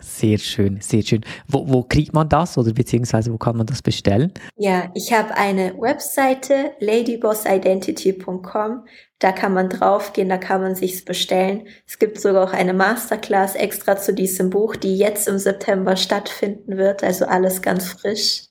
Sehr 0.00 0.38
schön, 0.38 0.80
sehr 0.80 1.02
schön. 1.02 1.22
Wo, 1.48 1.68
wo 1.68 1.82
kriegt 1.82 2.14
man 2.14 2.28
das 2.28 2.56
oder 2.56 2.72
beziehungsweise 2.72 3.32
wo 3.32 3.38
kann 3.38 3.56
man 3.56 3.66
das 3.66 3.82
bestellen? 3.82 4.32
Ja, 4.56 4.92
ich 4.94 5.12
habe 5.12 5.36
eine 5.36 5.74
Webseite, 5.78 6.72
ladybossidentity.com. 6.78 8.84
Da 9.18 9.32
kann 9.32 9.54
man 9.54 9.68
draufgehen, 9.68 10.28
da 10.28 10.38
kann 10.38 10.60
man 10.60 10.76
sich's 10.76 11.04
bestellen. 11.04 11.66
Es 11.86 11.98
gibt 11.98 12.20
sogar 12.20 12.48
auch 12.48 12.52
eine 12.52 12.74
Masterclass 12.74 13.56
extra 13.56 13.96
zu 13.96 14.14
diesem 14.14 14.50
Buch, 14.50 14.76
die 14.76 14.96
jetzt 14.96 15.26
im 15.26 15.38
September 15.38 15.96
stattfinden 15.96 16.76
wird. 16.76 17.02
Also 17.02 17.26
alles 17.26 17.60
ganz 17.60 17.88
frisch. 17.88 18.44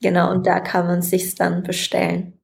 Genau, 0.00 0.32
und 0.32 0.48
da 0.48 0.58
kann 0.58 0.88
man 0.88 1.02
sich's 1.02 1.36
dann 1.36 1.62
bestellen. 1.62 2.41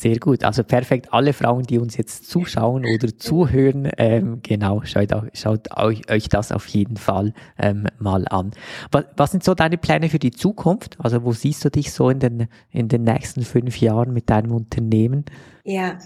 Sehr 0.00 0.18
gut. 0.18 0.42
Also 0.42 0.64
perfekt. 0.64 1.08
Alle 1.12 1.32
Frauen, 1.32 1.64
die 1.64 1.78
uns 1.78 1.96
jetzt 1.96 2.28
zuschauen 2.28 2.84
oder 2.84 3.16
zuhören, 3.16 3.90
ähm, 3.98 4.40
genau, 4.42 4.82
schaut, 4.84 5.12
auch, 5.12 5.24
schaut 5.34 5.76
euch, 5.76 6.10
euch 6.10 6.28
das 6.28 6.50
auf 6.50 6.66
jeden 6.66 6.96
Fall 6.96 7.34
ähm, 7.58 7.86
mal 7.98 8.26
an. 8.28 8.52
Was, 8.90 9.04
was 9.16 9.30
sind 9.30 9.44
so 9.44 9.54
deine 9.54 9.78
Pläne 9.78 10.08
für 10.08 10.18
die 10.18 10.32
Zukunft? 10.32 10.96
Also 10.98 11.24
wo 11.24 11.32
siehst 11.32 11.64
du 11.64 11.70
dich 11.70 11.92
so 11.92 12.08
in 12.08 12.18
den, 12.18 12.48
in 12.70 12.88
den 12.88 13.04
nächsten 13.04 13.42
fünf 13.44 13.80
Jahren 13.80 14.12
mit 14.12 14.30
deinem 14.30 14.52
Unternehmen? 14.52 15.24
Ja, 15.64 15.98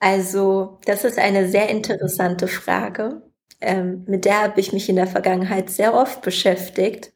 also 0.00 0.80
das 0.84 1.04
ist 1.04 1.18
eine 1.18 1.48
sehr 1.48 1.70
interessante 1.70 2.48
Frage. 2.48 3.22
Ähm, 3.60 4.04
mit 4.06 4.24
der 4.24 4.42
habe 4.42 4.60
ich 4.60 4.72
mich 4.72 4.88
in 4.88 4.96
der 4.96 5.06
Vergangenheit 5.06 5.70
sehr 5.70 5.94
oft 5.94 6.22
beschäftigt. 6.22 7.12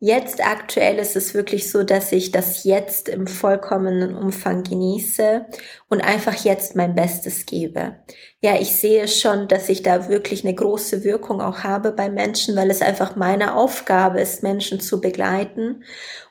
Jetzt 0.00 0.46
aktuell 0.46 0.98
ist 0.98 1.16
es 1.16 1.34
wirklich 1.34 1.72
so, 1.72 1.82
dass 1.82 2.12
ich 2.12 2.30
das 2.30 2.62
jetzt 2.62 3.08
im 3.08 3.26
vollkommenen 3.26 4.14
Umfang 4.14 4.62
genieße 4.62 5.46
und 5.88 6.02
einfach 6.02 6.44
jetzt 6.44 6.76
mein 6.76 6.94
Bestes 6.94 7.46
gebe. 7.46 7.96
Ja, 8.40 8.60
ich 8.60 8.76
sehe 8.76 9.08
schon, 9.08 9.48
dass 9.48 9.68
ich 9.68 9.82
da 9.82 10.08
wirklich 10.08 10.44
eine 10.44 10.54
große 10.54 11.02
Wirkung 11.02 11.40
auch 11.40 11.64
habe 11.64 11.90
bei 11.90 12.10
Menschen, 12.10 12.54
weil 12.54 12.70
es 12.70 12.80
einfach 12.80 13.16
meine 13.16 13.56
Aufgabe 13.56 14.20
ist, 14.20 14.44
Menschen 14.44 14.78
zu 14.78 15.00
begleiten. 15.00 15.82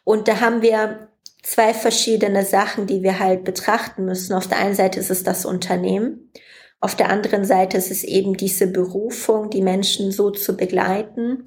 Und 0.06 0.30
da 0.30 0.40
haben 0.40 0.62
wir 0.62 1.10
zwei 1.44 1.74
verschiedene 1.74 2.46
Sachen, 2.46 2.88
die 2.88 3.04
wir 3.04 3.20
halt 3.20 3.44
betrachten 3.44 4.06
müssen. 4.06 4.34
Auf 4.34 4.48
der 4.48 4.60
einen 4.60 4.76
Seite 4.76 5.02
ist 5.02 5.12
es 5.12 5.24
das 5.24 5.46
Unternehmen 5.46 6.32
auf 6.80 6.96
der 6.96 7.10
anderen 7.10 7.44
Seite 7.44 7.78
ist 7.78 7.90
es 7.90 8.04
eben 8.04 8.38
diese 8.38 8.68
Berufung, 8.68 9.50
die 9.50 9.64
Menschen 9.64 10.12
so 10.12 10.30
zu 10.30 10.56
begleiten. 10.56 11.46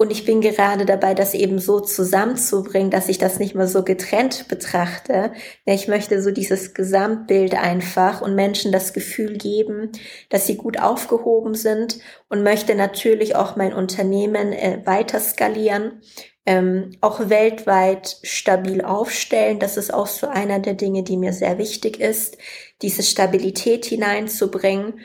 Und 0.00 0.10
ich 0.10 0.24
bin 0.24 0.40
gerade 0.40 0.86
dabei, 0.86 1.12
das 1.12 1.34
eben 1.34 1.58
so 1.58 1.78
zusammenzubringen, 1.78 2.90
dass 2.90 3.10
ich 3.10 3.18
das 3.18 3.38
nicht 3.38 3.54
mehr 3.54 3.66
so 3.66 3.82
getrennt 3.84 4.48
betrachte. 4.48 5.30
Ich 5.66 5.88
möchte 5.88 6.22
so 6.22 6.30
dieses 6.30 6.72
Gesamtbild 6.72 7.52
einfach 7.52 8.22
und 8.22 8.34
Menschen 8.34 8.72
das 8.72 8.94
Gefühl 8.94 9.36
geben, 9.36 9.92
dass 10.30 10.46
sie 10.46 10.56
gut 10.56 10.80
aufgehoben 10.80 11.52
sind 11.52 11.98
und 12.30 12.42
möchte 12.42 12.74
natürlich 12.74 13.36
auch 13.36 13.56
mein 13.56 13.74
Unternehmen 13.74 14.54
äh, 14.54 14.80
weiter 14.86 15.20
skalieren 15.20 16.00
ähm, 16.46 16.92
auch 17.02 17.28
weltweit 17.28 18.16
stabil 18.22 18.80
aufstellen. 18.80 19.58
Das 19.58 19.76
ist 19.76 19.92
auch 19.92 20.06
so 20.06 20.26
einer 20.26 20.60
der 20.60 20.74
Dinge, 20.74 21.02
die 21.02 21.18
mir 21.18 21.34
sehr 21.34 21.58
wichtig 21.58 22.00
ist, 22.00 22.38
diese 22.80 23.02
Stabilität 23.02 23.84
hineinzubringen. 23.84 25.00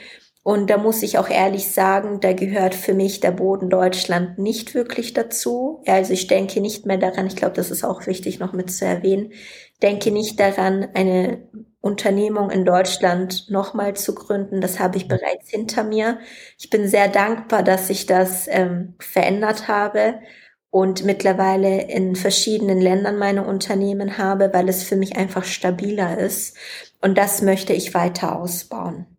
Und 0.47 0.69
da 0.69 0.77
muss 0.77 1.01
ich 1.01 1.17
auch 1.17 1.27
ehrlich 1.27 1.71
sagen, 1.71 2.19
da 2.19 2.31
gehört 2.34 2.75
für 2.75 2.93
mich 2.93 3.19
der 3.19 3.31
Boden 3.31 3.67
Deutschland 3.67 4.38
nicht 4.38 4.75
wirklich 4.75 5.13
dazu. 5.13 5.81
Also 5.88 6.13
ich 6.13 6.27
denke 6.27 6.62
nicht 6.62 6.86
mehr 6.86 6.99
daran, 6.99 7.25
ich 7.25 7.36
glaube, 7.36 7.55
das 7.55 7.71
ist 7.71 7.84
auch 7.84 8.05
wichtig 8.05 8.38
noch 8.38 8.53
mit 8.53 8.69
zu 8.71 8.86
erwähnen, 8.86 9.31
denke 9.81 10.12
nicht 10.12 10.39
daran, 10.39 10.88
eine 10.93 11.49
Unternehmung 11.81 12.51
in 12.51 12.63
Deutschland 12.63 13.49
nochmal 13.49 13.95
zu 13.95 14.13
gründen. 14.13 14.62
Das 14.62 14.79
habe 14.79 14.97
ich 14.97 15.08
bereits 15.08 15.49
hinter 15.49 15.84
mir. 15.84 16.19
Ich 16.60 16.69
bin 16.69 16.88
sehr 16.88 17.08
dankbar, 17.08 17.63
dass 17.63 17.89
ich 17.89 18.05
das 18.05 18.47
ähm, 18.47 18.93
verändert 18.99 19.67
habe 19.67 20.19
und 20.69 21.05
mittlerweile 21.05 21.89
in 21.89 22.15
verschiedenen 22.15 22.79
Ländern 22.79 23.17
meine 23.17 23.47
Unternehmen 23.47 24.19
habe, 24.19 24.51
weil 24.53 24.69
es 24.69 24.84
für 24.84 24.95
mich 24.95 25.17
einfach 25.17 25.43
stabiler 25.43 26.19
ist. 26.19 26.55
Und 27.01 27.17
das 27.17 27.41
möchte 27.41 27.73
ich 27.73 27.95
weiter 27.95 28.39
ausbauen. 28.39 29.14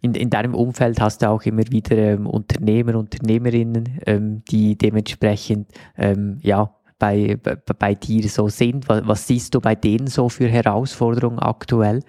In, 0.00 0.14
in 0.14 0.30
deinem 0.30 0.54
Umfeld 0.54 1.00
hast 1.00 1.22
du 1.22 1.30
auch 1.30 1.42
immer 1.42 1.62
wieder 1.70 1.96
ähm, 1.96 2.26
Unternehmer, 2.26 2.96
Unternehmerinnen, 2.96 4.00
ähm, 4.06 4.42
die 4.50 4.76
dementsprechend 4.76 5.70
ähm, 5.96 6.38
ja, 6.42 6.74
bei, 6.98 7.38
bei, 7.42 7.54
bei, 7.56 7.94
dir 7.94 8.28
so 8.28 8.48
sind. 8.48 8.88
Was, 8.88 9.06
was 9.06 9.26
siehst 9.26 9.54
du 9.54 9.60
bei 9.60 9.74
denen 9.74 10.06
so 10.06 10.28
für 10.28 10.48
Herausforderungen 10.48 11.38
aktuell? 11.38 12.02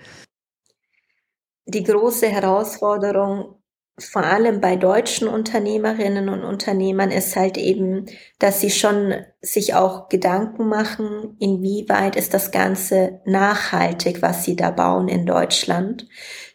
Die 1.65 1.83
große 1.83 2.27
Herausforderung 2.27 3.55
vor 3.99 4.23
allem 4.23 4.61
bei 4.61 4.75
deutschen 4.75 5.27
Unternehmerinnen 5.27 6.29
und 6.29 6.43
Unternehmern 6.43 7.09
ist 7.09 7.35
halt 7.35 7.57
eben, 7.57 8.05
dass 8.37 8.61
sie 8.61 8.69
schon 8.69 9.15
sich 9.41 9.73
auch 9.73 10.07
Gedanken 10.07 10.67
machen, 10.67 11.35
inwieweit 11.39 12.15
ist 12.15 12.35
das 12.35 12.51
Ganze 12.51 13.21
nachhaltig, 13.25 14.21
was 14.21 14.45
sie 14.45 14.55
da 14.55 14.69
bauen 14.69 15.07
in 15.07 15.25
Deutschland. 15.25 16.07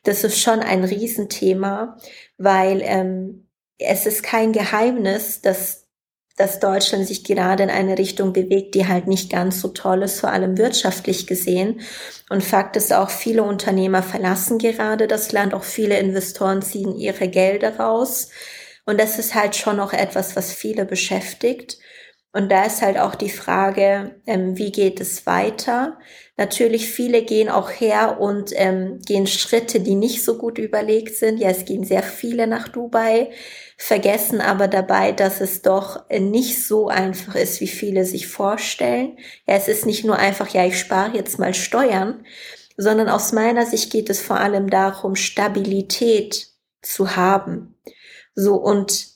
Das 0.04 0.22
ist 0.22 0.38
schon 0.38 0.60
ein 0.60 0.84
Riesenthema, 0.84 1.96
weil 2.38 2.80
ähm, 2.84 3.48
es 3.78 4.06
ist 4.06 4.22
kein 4.22 4.52
Geheimnis, 4.52 5.40
dass 5.40 5.81
dass 6.42 6.58
Deutschland 6.58 7.06
sich 7.06 7.22
gerade 7.22 7.62
in 7.62 7.70
eine 7.70 7.96
Richtung 7.96 8.32
bewegt, 8.32 8.74
die 8.74 8.88
halt 8.88 9.06
nicht 9.06 9.30
ganz 9.30 9.60
so 9.60 9.68
toll 9.68 10.02
ist, 10.02 10.18
vor 10.18 10.30
allem 10.30 10.58
wirtschaftlich 10.58 11.28
gesehen. 11.28 11.82
Und 12.30 12.42
Fakt 12.42 12.74
ist 12.74 12.92
auch, 12.92 13.10
viele 13.10 13.44
Unternehmer 13.44 14.02
verlassen 14.02 14.58
gerade 14.58 15.06
das 15.06 15.30
Land, 15.30 15.54
auch 15.54 15.62
viele 15.62 16.00
Investoren 16.00 16.60
ziehen 16.60 16.96
ihre 16.96 17.28
Gelder 17.28 17.76
raus. 17.76 18.30
Und 18.84 19.00
das 19.00 19.20
ist 19.20 19.36
halt 19.36 19.54
schon 19.54 19.76
noch 19.76 19.92
etwas, 19.92 20.34
was 20.34 20.52
viele 20.52 20.84
beschäftigt. 20.84 21.78
Und 22.32 22.50
da 22.50 22.64
ist 22.64 22.82
halt 22.82 22.98
auch 22.98 23.14
die 23.14 23.30
Frage, 23.30 24.16
ähm, 24.26 24.58
wie 24.58 24.72
geht 24.72 25.00
es 25.00 25.26
weiter? 25.26 25.98
Natürlich, 26.36 26.88
viele 26.88 27.22
gehen 27.22 27.50
auch 27.50 27.70
her 27.70 28.20
und 28.20 28.50
ähm, 28.56 28.98
gehen 29.06 29.28
Schritte, 29.28 29.78
die 29.78 29.94
nicht 29.94 30.24
so 30.24 30.38
gut 30.38 30.58
überlegt 30.58 31.14
sind. 31.14 31.38
Ja, 31.38 31.50
es 31.50 31.66
gehen 31.66 31.84
sehr 31.84 32.02
viele 32.02 32.48
nach 32.48 32.68
Dubai, 32.68 33.30
vergessen 33.76 34.40
aber 34.40 34.68
dabei, 34.68 35.12
dass 35.12 35.40
es 35.40 35.62
doch 35.62 36.08
nicht 36.10 36.64
so 36.64 36.88
einfach 36.88 37.34
ist, 37.34 37.60
wie 37.60 37.68
viele 37.68 38.04
sich 38.04 38.28
vorstellen. 38.28 39.18
Ja, 39.46 39.54
es 39.54 39.68
ist 39.68 39.86
nicht 39.86 40.04
nur 40.04 40.16
einfach, 40.16 40.48
ja, 40.48 40.64
ich 40.64 40.78
spare 40.78 41.16
jetzt 41.16 41.38
mal 41.38 41.54
Steuern, 41.54 42.24
sondern 42.76 43.08
aus 43.08 43.32
meiner 43.32 43.66
Sicht 43.66 43.90
geht 43.92 44.10
es 44.10 44.20
vor 44.20 44.38
allem 44.38 44.70
darum, 44.70 45.16
Stabilität 45.16 46.48
zu 46.80 47.16
haben. 47.16 47.76
So 48.34 48.54
und 48.54 49.12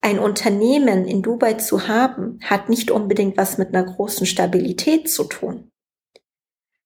ein 0.00 0.18
Unternehmen 0.18 1.06
in 1.06 1.22
Dubai 1.22 1.54
zu 1.54 1.88
haben, 1.88 2.38
hat 2.44 2.68
nicht 2.68 2.90
unbedingt 2.90 3.36
was 3.36 3.58
mit 3.58 3.74
einer 3.74 3.84
großen 3.84 4.26
Stabilität 4.26 5.10
zu 5.10 5.24
tun. 5.24 5.70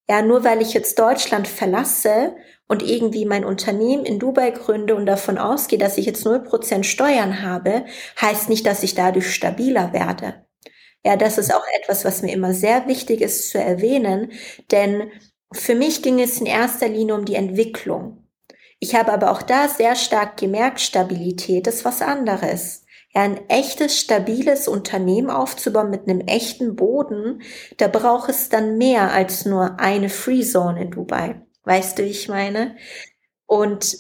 Ja, 0.09 0.23
nur 0.23 0.43
weil 0.43 0.61
ich 0.63 0.73
jetzt 0.73 0.99
Deutschland 0.99 1.47
verlasse 1.47 2.35
und 2.71 2.85
irgendwie 2.85 3.25
mein 3.25 3.45
Unternehmen 3.45 4.05
in 4.05 4.21
Dubai 4.21 4.53
gründe 4.53 4.95
und 4.95 5.05
davon 5.05 5.39
ausgehe, 5.39 5.77
dass 5.77 5.99
ich 5.99 6.07
jetzt 6.07 6.25
0% 6.25 6.85
Steuern 6.85 7.43
habe, 7.43 7.85
heißt 8.21 8.49
nicht, 8.49 8.65
dass 8.65 8.85
ich 8.85 8.95
dadurch 8.95 9.35
stabiler 9.35 9.93
werde. 9.93 10.47
Ja, 11.05 11.17
das 11.17 11.37
ist 11.37 11.53
auch 11.53 11.65
etwas, 11.83 12.05
was 12.05 12.23
mir 12.23 12.33
immer 12.33 12.55
sehr 12.55 12.87
wichtig 12.87 13.23
ist 13.23 13.51
zu 13.51 13.59
erwähnen, 13.59 14.31
denn 14.71 15.11
für 15.53 15.75
mich 15.75 16.01
ging 16.01 16.21
es 16.21 16.39
in 16.39 16.47
erster 16.47 16.87
Linie 16.89 17.17
um 17.17 17.25
die 17.25 17.35
Entwicklung. 17.35 18.29
Ich 18.79 18.95
habe 18.95 19.13
aber 19.13 19.33
auch 19.33 19.43
da 19.43 19.67
sehr 19.67 19.97
stark 19.97 20.37
gemerkt, 20.37 20.81
Stabilität 20.81 21.67
ist 21.67 21.85
was 21.85 22.01
anderes 22.03 22.85
ja, 23.13 23.23
ein 23.23 23.49
echtes, 23.49 23.99
stabiles 23.99 24.69
Unternehmen 24.69 25.31
aufzubauen 25.31 25.91
mit 25.91 26.09
einem 26.09 26.21
echten 26.21 26.77
Boden, 26.77 27.43
da 27.79 27.89
braucht 27.89 28.31
es 28.31 28.49
dann 28.49 28.79
mehr 28.79 29.13
als 29.13 29.45
nur 29.45 29.81
eine 29.81 30.09
Free 30.09 30.43
Zone 30.43 30.81
in 30.81 30.91
Dubai. 30.93 31.43
Weißt 31.65 31.99
du, 31.99 32.05
wie 32.05 32.09
ich 32.09 32.29
meine? 32.29 32.77
Und 33.47 33.97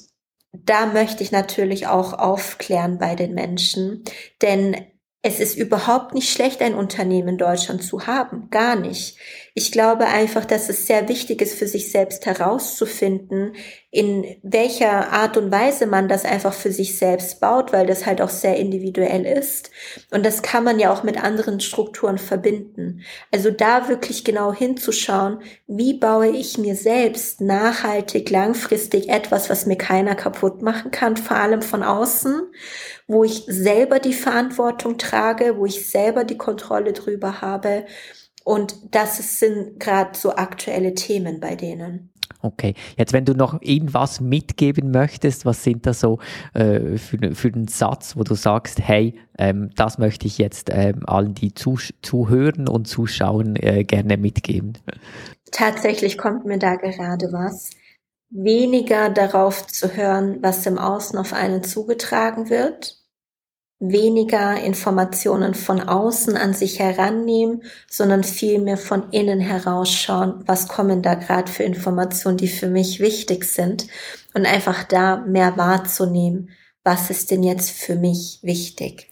da 0.52 0.86
möchte 0.86 1.22
ich 1.22 1.32
natürlich 1.32 1.86
auch 1.88 2.14
aufklären 2.14 2.98
bei 2.98 3.14
den 3.16 3.34
Menschen, 3.34 4.04
denn 4.42 4.86
es 5.22 5.38
ist 5.38 5.58
überhaupt 5.58 6.14
nicht 6.14 6.32
schlecht, 6.32 6.62
ein 6.62 6.74
Unternehmen 6.74 7.28
in 7.28 7.38
Deutschland 7.38 7.82
zu 7.82 8.06
haben. 8.06 8.48
Gar 8.50 8.76
nicht. 8.76 9.18
Ich 9.52 9.70
glaube 9.70 10.06
einfach, 10.06 10.46
dass 10.46 10.70
es 10.70 10.86
sehr 10.86 11.08
wichtig 11.10 11.42
ist, 11.42 11.58
für 11.58 11.66
sich 11.66 11.90
selbst 11.90 12.24
herauszufinden, 12.24 13.54
in 13.90 14.24
welcher 14.42 15.12
Art 15.12 15.36
und 15.36 15.50
Weise 15.50 15.86
man 15.86 16.08
das 16.08 16.24
einfach 16.24 16.54
für 16.54 16.72
sich 16.72 16.96
selbst 16.96 17.40
baut, 17.40 17.72
weil 17.72 17.86
das 17.86 18.06
halt 18.06 18.22
auch 18.22 18.30
sehr 18.30 18.56
individuell 18.56 19.26
ist. 19.26 19.70
Und 20.10 20.24
das 20.24 20.40
kann 20.40 20.64
man 20.64 20.78
ja 20.78 20.92
auch 20.92 21.02
mit 21.02 21.22
anderen 21.22 21.60
Strukturen 21.60 22.16
verbinden. 22.16 23.02
Also 23.32 23.50
da 23.50 23.88
wirklich 23.88 24.24
genau 24.24 24.54
hinzuschauen, 24.54 25.42
wie 25.66 25.94
baue 25.94 26.28
ich 26.28 26.56
mir 26.56 26.76
selbst 26.76 27.40
nachhaltig, 27.40 28.30
langfristig 28.30 29.08
etwas, 29.08 29.50
was 29.50 29.66
mir 29.66 29.76
keiner 29.76 30.14
kaputt 30.14 30.62
machen 30.62 30.92
kann, 30.92 31.16
vor 31.16 31.36
allem 31.36 31.60
von 31.60 31.82
außen, 31.82 32.40
wo 33.10 33.24
ich 33.24 33.44
selber 33.48 33.98
die 33.98 34.14
Verantwortung 34.14 34.96
trage, 34.96 35.56
wo 35.56 35.66
ich 35.66 35.90
selber 35.90 36.22
die 36.22 36.38
Kontrolle 36.38 36.92
drüber 36.92 37.40
habe. 37.40 37.84
Und 38.44 38.76
das 38.92 39.40
sind 39.40 39.80
gerade 39.80 40.16
so 40.16 40.36
aktuelle 40.36 40.94
Themen 40.94 41.40
bei 41.40 41.56
denen. 41.56 42.12
Okay, 42.40 42.74
jetzt 42.96 43.12
wenn 43.12 43.24
du 43.24 43.34
noch 43.34 43.60
irgendwas 43.62 44.20
mitgeben 44.20 44.92
möchtest, 44.92 45.44
was 45.44 45.64
sind 45.64 45.86
da 45.86 45.92
so 45.92 46.20
äh, 46.54 46.98
für, 46.98 47.34
für 47.34 47.48
einen 47.48 47.66
Satz, 47.66 48.16
wo 48.16 48.22
du 48.22 48.36
sagst, 48.36 48.78
hey, 48.80 49.18
ähm, 49.38 49.70
das 49.74 49.98
möchte 49.98 50.28
ich 50.28 50.38
jetzt 50.38 50.70
ähm, 50.72 51.00
allen, 51.04 51.34
die 51.34 51.52
zu, 51.52 51.78
zuhören 52.02 52.68
und 52.68 52.86
zuschauen, 52.86 53.56
äh, 53.56 53.82
gerne 53.82 54.18
mitgeben? 54.18 54.78
Tatsächlich 55.50 56.16
kommt 56.16 56.46
mir 56.46 56.58
da 56.58 56.76
gerade 56.76 57.32
was. 57.32 57.70
Weniger 58.30 59.10
darauf 59.10 59.66
zu 59.66 59.96
hören, 59.96 60.38
was 60.42 60.64
im 60.64 60.78
Außen 60.78 61.18
auf 61.18 61.32
einen 61.32 61.64
zugetragen 61.64 62.48
wird, 62.48 62.99
weniger 63.80 64.62
Informationen 64.62 65.54
von 65.54 65.80
außen 65.80 66.36
an 66.36 66.52
sich 66.52 66.78
herannehmen, 66.78 67.62
sondern 67.88 68.22
vielmehr 68.22 68.76
von 68.76 69.10
innen 69.10 69.40
herausschauen, 69.40 70.44
was 70.46 70.68
kommen 70.68 71.02
da 71.02 71.14
gerade 71.14 71.50
für 71.50 71.62
Informationen, 71.62 72.36
die 72.36 72.48
für 72.48 72.68
mich 72.68 73.00
wichtig 73.00 73.44
sind 73.44 73.86
und 74.34 74.46
einfach 74.46 74.84
da 74.84 75.16
mehr 75.16 75.56
wahrzunehmen, 75.56 76.50
was 76.84 77.08
ist 77.08 77.30
denn 77.30 77.42
jetzt 77.42 77.70
für 77.70 77.96
mich 77.96 78.40
wichtig. 78.42 79.08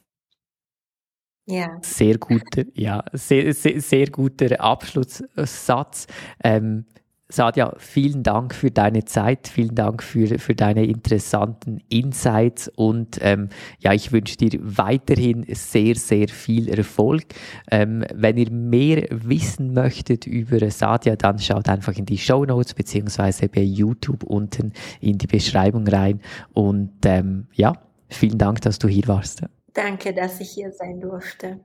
Ja. 1.46 1.78
Sehr 1.80 2.18
guter, 2.18 2.64
ja, 2.74 3.02
sehr, 3.14 3.54
sehr, 3.54 3.80
sehr 3.80 4.10
guter 4.10 4.60
Abschlusssatz. 4.60 6.06
Ähm, 6.44 6.84
Sadja, 7.30 7.74
vielen 7.76 8.22
Dank 8.22 8.54
für 8.54 8.70
deine 8.70 9.04
Zeit, 9.04 9.48
vielen 9.48 9.74
Dank 9.74 10.02
für, 10.02 10.38
für 10.38 10.54
deine 10.54 10.86
interessanten 10.86 11.82
Insights 11.90 12.68
und 12.68 13.18
ähm, 13.20 13.50
ja, 13.80 13.92
ich 13.92 14.12
wünsche 14.12 14.38
dir 14.38 14.58
weiterhin 14.62 15.44
sehr, 15.52 15.94
sehr 15.94 16.28
viel 16.28 16.70
Erfolg. 16.70 17.24
Ähm, 17.70 18.02
wenn 18.14 18.38
ihr 18.38 18.50
mehr 18.50 19.06
wissen 19.10 19.74
möchtet 19.74 20.26
über 20.26 20.70
Sadja, 20.70 21.16
dann 21.16 21.38
schaut 21.38 21.68
einfach 21.68 21.96
in 21.98 22.06
die 22.06 22.16
Show 22.16 22.46
Notes 22.46 22.72
beziehungsweise 22.72 23.50
bei 23.50 23.60
YouTube 23.60 24.24
unten 24.24 24.72
in 25.02 25.18
die 25.18 25.26
Beschreibung 25.26 25.86
rein 25.86 26.22
und 26.54 26.94
ähm, 27.04 27.48
ja, 27.52 27.74
vielen 28.08 28.38
Dank, 28.38 28.62
dass 28.62 28.78
du 28.78 28.88
hier 28.88 29.06
warst. 29.06 29.42
Danke, 29.74 30.14
dass 30.14 30.40
ich 30.40 30.50
hier 30.50 30.72
sein 30.72 30.98
durfte. 30.98 31.60